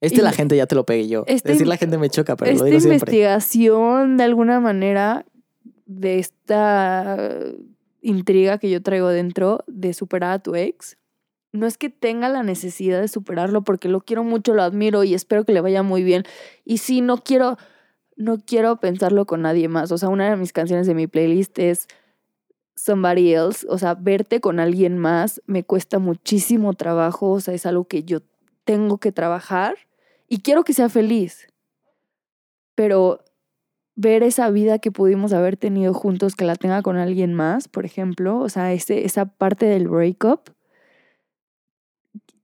[0.00, 1.24] Este la gente ya te lo pegué yo.
[1.26, 2.94] este Decir la gente me choca, pero lo digo siempre.
[2.94, 5.24] investigación de alguna manera
[5.86, 7.16] de esta
[8.00, 10.96] intriga que yo traigo dentro de superar a tu ex,
[11.52, 15.14] no es que tenga la necesidad de superarlo porque lo quiero mucho, lo admiro y
[15.14, 16.24] espero que le vaya muy bien.
[16.64, 17.58] Y sí, no quiero,
[18.16, 19.92] no quiero pensarlo con nadie más.
[19.92, 21.88] O sea, una de mis canciones de mi playlist es
[22.82, 23.64] Somebody Else.
[23.68, 27.30] O sea, verte con alguien más me cuesta muchísimo trabajo.
[27.30, 28.20] O sea, es algo que yo
[28.64, 29.76] tengo que trabajar
[30.28, 31.46] y quiero que sea feliz.
[32.74, 33.20] Pero
[33.94, 37.84] ver esa vida que pudimos haber tenido juntos, que la tenga con alguien más, por
[37.84, 40.50] ejemplo, o sea, ese, esa parte del breakup,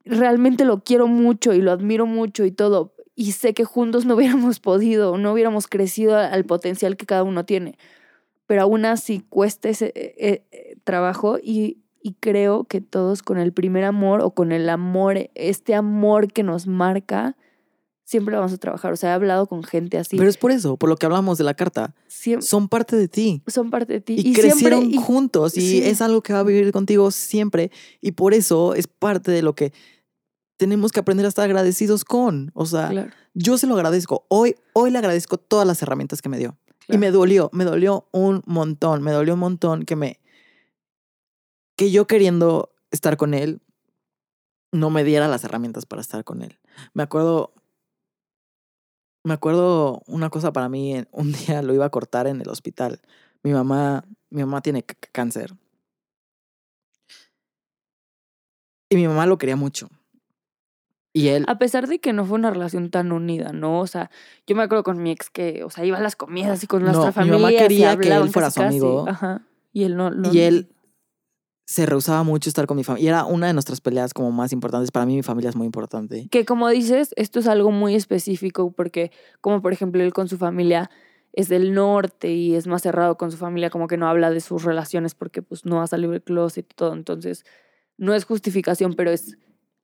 [0.04, 2.94] realmente lo quiero mucho y lo admiro mucho y todo.
[3.16, 7.24] Y sé que juntos no hubiéramos podido, no hubiéramos crecido al al potencial que cada
[7.24, 7.76] uno tiene.
[8.48, 13.52] Pero aún así cuesta ese eh, eh, trabajo y, y creo que todos con el
[13.52, 17.36] primer amor o con el amor, este amor que nos marca,
[18.04, 18.94] siempre vamos a trabajar.
[18.94, 20.16] O sea, he hablado con gente así.
[20.16, 21.94] Pero es por eso, por lo que hablamos de la carta.
[22.40, 23.42] Son parte de ti.
[23.48, 24.14] son parte de ti.
[24.18, 25.82] Y, crecieron siempre, y- juntos y sí.
[25.84, 27.70] es algo que va a vivir contigo siempre.
[28.00, 29.74] Y por eso es parte de lo que
[30.56, 32.50] tenemos que aprender a estar agradecidos con.
[32.54, 34.24] O sea, Claro, yo se lo agradezco.
[34.28, 36.56] Hoy, hoy le agradezco todas las herramientas que me dio.
[36.88, 40.20] Y me dolió, me dolió un montón, me dolió un montón que me,
[41.76, 43.60] que yo queriendo estar con él,
[44.72, 46.58] no me diera las herramientas para estar con él.
[46.94, 47.52] Me acuerdo,
[49.22, 53.02] me acuerdo una cosa para mí, un día lo iba a cortar en el hospital.
[53.42, 55.54] Mi mamá, mi mamá tiene cáncer.
[58.90, 59.90] Y mi mamá lo quería mucho.
[61.18, 63.80] Y él, A pesar de que no fue una relación tan unida, ¿no?
[63.80, 64.10] O sea,
[64.46, 66.82] yo me acuerdo con mi ex que, o sea, iba a las comidas y con
[66.82, 67.38] No, nuestra mi familia.
[67.38, 69.04] mamá se quería que él fuera casi, su amigo.
[69.04, 69.16] casi.
[69.16, 69.42] Ajá.
[69.72, 70.10] Y él no.
[70.10, 70.68] no y él
[71.66, 73.04] se rehusaba mucho estar con mi familia.
[73.04, 74.90] Y era una de nuestras peleas como más importantes.
[74.90, 76.28] Para mí mi familia es muy importante.
[76.30, 79.10] Que como dices, esto es algo muy específico porque,
[79.40, 80.90] como por ejemplo, él con su familia
[81.34, 84.40] es del norte y es más cerrado con su familia, como que no habla de
[84.40, 86.94] sus relaciones porque pues no ha salido del closet y todo.
[86.94, 87.44] Entonces,
[87.98, 89.36] no es justificación, pero es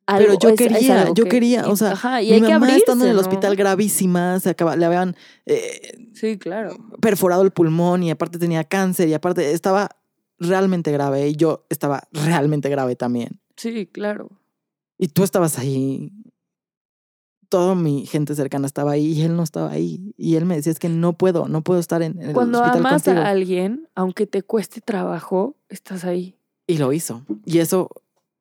[0.07, 0.27] algo.
[0.27, 2.77] Pero yo es- quería, yo que- quería, o sea, ajá, y mi hay que mamá
[2.77, 6.77] estando en el hospital gravísima, se acaba, le habían eh, Sí, claro.
[7.01, 9.91] perforado el pulmón y aparte tenía cáncer y aparte estaba
[10.39, 13.41] realmente grave y yo estaba realmente grave también.
[13.57, 14.31] Sí, claro.
[14.99, 16.13] Y tú estabas ahí.
[17.49, 20.13] Toda mi gente cercana estaba ahí y él no estaba ahí.
[20.17, 22.59] Y él me decía, es que no puedo, no puedo estar en, en el Cuando
[22.61, 23.25] hospital amas contigo.
[23.25, 26.37] a alguien, aunque te cueste trabajo, estás ahí.
[26.67, 27.23] Y lo hizo.
[27.45, 27.91] Y eso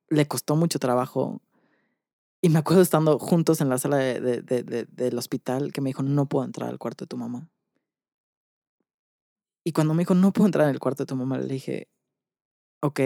[0.08, 1.40] le costó mucho trabajo.
[2.44, 5.80] Y me acuerdo estando juntos en la sala de, de- de- de- del hospital que
[5.80, 7.48] me dijo, no puedo entrar al cuarto de tu mamá.
[9.66, 11.88] Y cuando me dijo, no puedo entrar en el cuarto de tu mamá, le dije,
[12.82, 13.00] ok.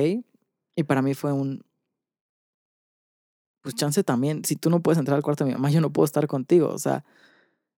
[0.74, 1.64] Y para mí fue un,
[3.62, 5.92] pues chance también, si tú no puedes entrar al cuarto de mi mamá, yo no
[5.92, 6.70] puedo estar contigo.
[6.70, 7.04] O sea,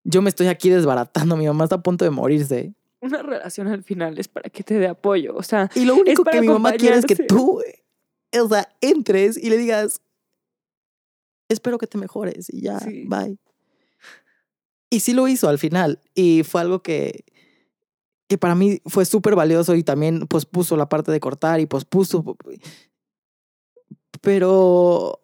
[0.02, 2.74] yo me estoy aquí desbaratando, mi mamá está a punto de morirse.
[3.02, 5.34] Una relación al final es para que te dé apoyo.
[5.36, 7.62] O sea, Y lo único que mi mamá quiere es que tú,
[8.42, 10.00] o sea, entres y le digas,
[11.50, 13.04] espero que te mejores y ya, Sí.
[13.06, 13.36] bye.
[14.90, 16.00] Y sí lo hizo al final.
[16.14, 17.24] Y fue algo que,
[18.28, 22.24] que para mí fue súper valioso y también pospuso la parte de cortar y pospuso.
[24.20, 25.20] Pero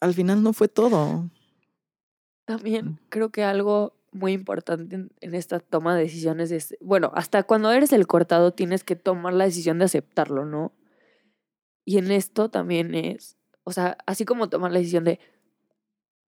[0.00, 1.30] al final no fue todo.
[2.44, 7.44] También creo que algo muy importante en, en esta toma de decisiones es, bueno, hasta
[7.44, 10.72] cuando eres el cortado tienes que tomar la decisión de aceptarlo, ¿no?
[11.84, 15.20] Y en esto también es, o sea, así como tomar la decisión de,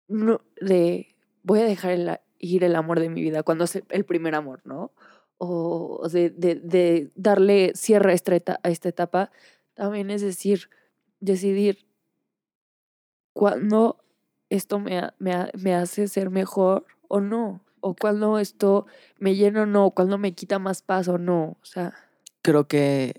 [0.07, 4.05] no, de voy a dejar el- ir el amor de mi vida cuando es el
[4.05, 4.91] primer amor, ¿no?
[5.37, 9.31] O de, de, darle cierre a esta, eta- a esta etapa,
[9.73, 10.69] también es decir,
[11.19, 11.87] decidir
[13.33, 14.03] cuándo
[14.49, 18.85] esto me, me, me hace ser mejor o no, o cuándo esto
[19.17, 21.93] me llena o no, cuándo me quita más paz o no, o sea,
[22.43, 23.13] Creo que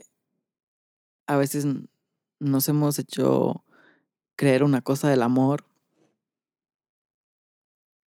[1.26, 1.66] a veces
[2.40, 3.61] nos hemos hecho
[4.36, 5.64] creer una cosa del amor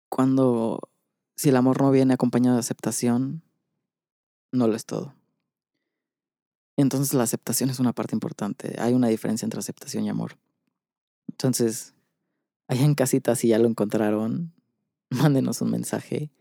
[0.10, 0.80] cuando
[1.36, 3.42] si el amor no viene acompañado de aceptación,
[4.52, 5.16] no lo es todo.
[6.78, 8.76] Entonces la aceptación es una parte importante.
[8.80, 10.38] Hay una diferencia entre aceptación y amor.
[11.30, 11.94] Entonces,
[12.68, 14.54] allá en casita, si ya lo encontraron,
[15.10, 16.32] mándenos un mensaje.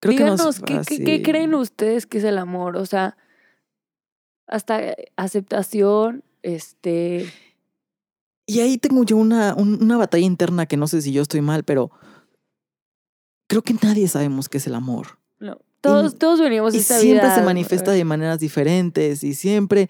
[0.00, 1.22] Creo que díganos, ¿qué, qué, qué fácil.
[1.22, 2.76] creen ustedes que es el amor?
[2.76, 3.16] O sea,
[4.46, 7.30] hasta aceptación, este,
[8.50, 11.42] Y ahí tengo yo una, un- una batalla interna que no sé si yo estoy
[11.42, 11.90] mal, pero
[13.46, 15.18] creo que nadie sabemos qué es el amor.
[15.38, 19.88] no, todos, todos venimos Y esta siempre vida, se manifiesta de maneras diferentes y siempre...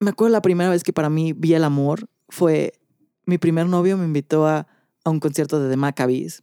[0.00, 2.72] Me acuerdo la primera vez que para mí vi el amor fue
[3.26, 4.66] mi primer novio me invitó a,
[5.04, 6.42] a un concierto de The Maccabees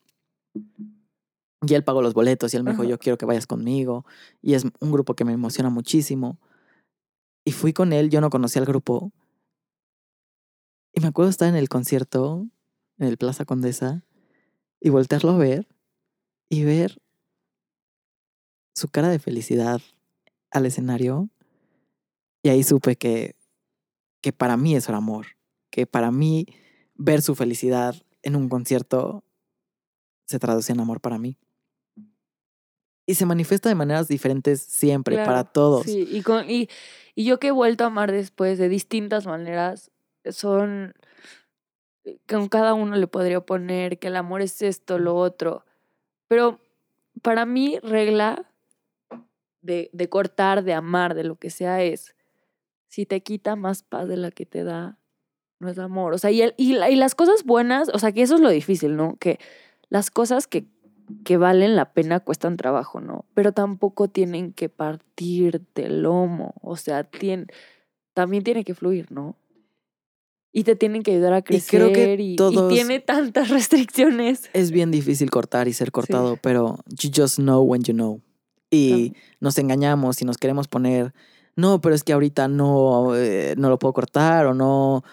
[1.65, 2.89] y él pagó los boletos y él me dijo Ajá.
[2.91, 4.05] yo quiero que vayas conmigo
[4.41, 6.37] y es un grupo que me emociona muchísimo
[7.45, 9.11] y fui con él, yo no conocía al grupo
[10.95, 12.47] y me acuerdo estar en el concierto
[12.97, 14.03] en el Plaza Condesa
[14.79, 15.67] y voltearlo a ver
[16.49, 17.01] y ver
[18.73, 19.81] su cara de felicidad
[20.51, 21.29] al escenario.
[22.43, 23.35] Y ahí supe que,
[24.21, 25.27] que para mí eso era amor.
[25.69, 26.47] Que para mí
[26.93, 29.25] ver su felicidad en un concierto
[30.27, 31.37] se traduce en amor para mí.
[33.05, 35.83] Y se manifiesta de maneras diferentes siempre, para todos.
[35.83, 36.69] Sí, y, con, y,
[37.13, 39.91] y yo que he vuelto a amar después de distintas maneras,
[40.31, 40.93] son,
[42.03, 45.65] eh, con cada uno le podría poner que el amor es esto, lo otro,
[46.27, 46.59] pero
[47.21, 48.49] para mí regla
[49.61, 52.15] de, de cortar, de amar, de lo que sea es,
[52.89, 54.99] si te quita más paz de la que te da,
[55.59, 56.13] no es amor.
[56.13, 58.41] O sea, y, el- y, la- y las cosas buenas, o sea, que eso es
[58.41, 59.17] lo difícil, ¿no?
[59.17, 59.39] Que
[59.89, 60.67] las cosas que
[61.25, 63.25] que valen la pena cuestan trabajo, ¿no?
[63.35, 67.51] Pero tampoco tienen que partir del lomo, o sea, tien-
[68.13, 69.35] también tiene que fluir, ¿no?
[70.57, 72.37] Y te tienen que ayudar a crecer creo que y,
[72.69, 74.49] tiene tantas restricciones.
[74.53, 78.21] Es bien difícil cortar y ser cortado, pero you just know when you know.
[78.71, 79.11] Y
[79.41, 81.13] nos engañamos y nos queremos poner,
[81.57, 85.03] no, pero es que ahorita no, eh, no lo puedo cortar o no.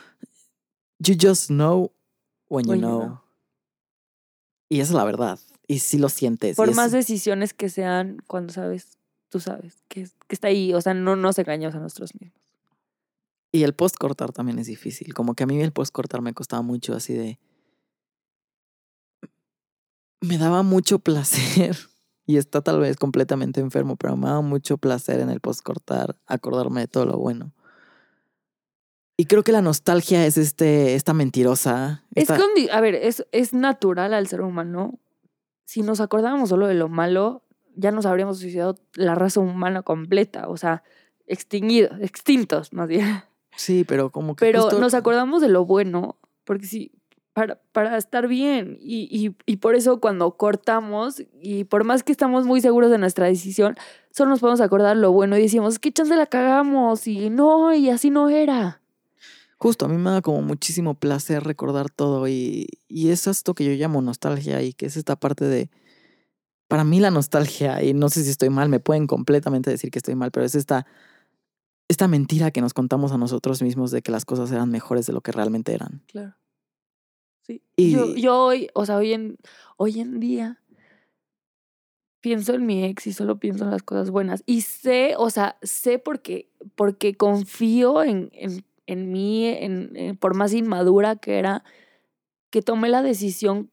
[1.01, 1.90] You just know
[2.48, 3.01] when you When you know.
[3.01, 3.20] know.
[4.69, 5.40] Y esa es la verdad.
[5.66, 6.55] Y sí lo sientes.
[6.55, 8.97] Por es- más decisiones que sean, cuando sabes,
[9.28, 12.41] tú sabes, que, que está ahí, o sea, no nos engañamos a nosotros mismos.
[13.53, 15.12] Y el post cortar también es difícil.
[15.12, 17.39] Como que a mí el post cortar me costaba mucho así de.
[20.20, 21.77] Me daba mucho placer.
[22.24, 26.16] Y está tal vez completamente enfermo, pero me daba mucho placer en el post cortar
[26.29, 27.53] acordarme de todo lo bueno.
[29.16, 32.05] Y creo que la nostalgia es este, esta mentirosa.
[32.15, 32.39] Es esta-
[32.70, 35.01] a ver, es, es natural al ser humano.
[35.65, 37.43] Si nos acordábamos solo de lo malo,
[37.74, 40.85] ya nos habríamos suicidado la raza humana completa, o sea,
[41.27, 43.24] extinguidos, extintos, más bien.
[43.57, 44.45] Sí, pero como que.
[44.47, 46.93] Pero justo- nos acordamos de lo bueno, porque sí,
[47.33, 48.79] para, para estar bien.
[48.81, 52.99] Y, y, y por eso cuando cortamos, y por más que estamos muy seguros de
[52.99, 53.77] nuestra decisión,
[54.11, 57.07] solo nos podemos acordar lo bueno y decimos, ¿qué chance la cagamos?
[57.07, 58.81] Y no, y así no era.
[59.59, 63.65] Justo, a mí me da como muchísimo placer recordar todo y, y es esto que
[63.65, 65.70] yo llamo nostalgia y que es esta parte de,
[66.66, 70.01] para mí la nostalgia, y no sé si estoy mal, me pueden completamente decir que
[70.01, 70.87] estoy mal, pero es esta,
[71.93, 75.12] esta mentira que nos contamos a nosotros mismos de que las cosas eran mejores de
[75.12, 76.02] lo que realmente eran.
[76.06, 76.35] Claro.
[77.43, 77.62] Sí.
[77.77, 79.36] Y- Yo, yo hoy, o sea, hoy en,
[79.77, 80.59] hoy en día
[82.20, 84.43] pienso en mi ex y solo pienso en las cosas buenas.
[84.47, 90.35] Y sé, o sea, sé porque, porque confío en, en, en mí, en, en- por
[90.35, 91.64] más inmadura que era,
[92.51, 93.70] que tomé la decisión.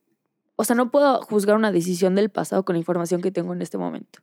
[0.62, 3.62] O sea, no puedo juzgar una decisión del pasado con la información que tengo en
[3.62, 4.20] este momento.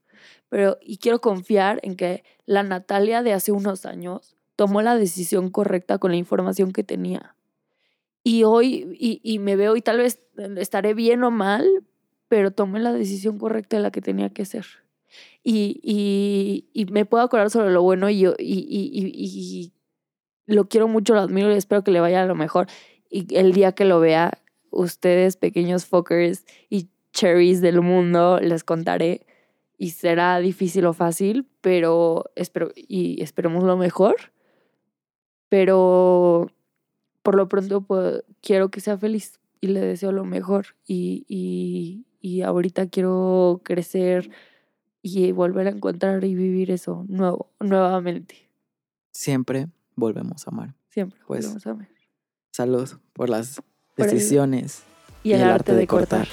[0.51, 5.49] Pero, y quiero confiar en que la Natalia de hace unos años tomó la decisión
[5.51, 7.37] correcta con la información que tenía.
[8.23, 10.21] Y hoy, y, y me veo y tal vez
[10.59, 11.67] estaré bien o mal,
[12.29, 14.67] pero tomé la decisión correcta de la que tenía que ser.
[15.43, 19.73] Y, y, y me puedo acordar sobre lo bueno y, yo, y, y, y,
[20.47, 22.67] y lo quiero mucho, lo admiro y espero que le vaya a lo mejor.
[23.09, 24.39] y el día que lo vea,
[24.71, 29.27] ustedes, pequeños fuckers y cherries del mundo, les contaré
[29.79, 34.17] y será difícil o fácil, pero espero y esperemos lo mejor.
[35.49, 36.51] Pero
[37.23, 42.07] por lo pronto pues, quiero que sea feliz y le deseo lo mejor y, y,
[42.21, 44.31] y ahorita quiero crecer
[45.03, 48.49] y volver a encontrar y vivir eso nuevo, nuevamente.
[49.13, 50.75] Siempre volvemos a amar.
[50.89, 51.89] Siempre Pues, volvemos a amar.
[52.53, 53.63] Salud por las
[54.05, 54.83] El- decisiones.
[55.23, 56.29] Y el, arte, de cortar.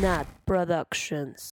[0.00, 1.52] Nat Productions.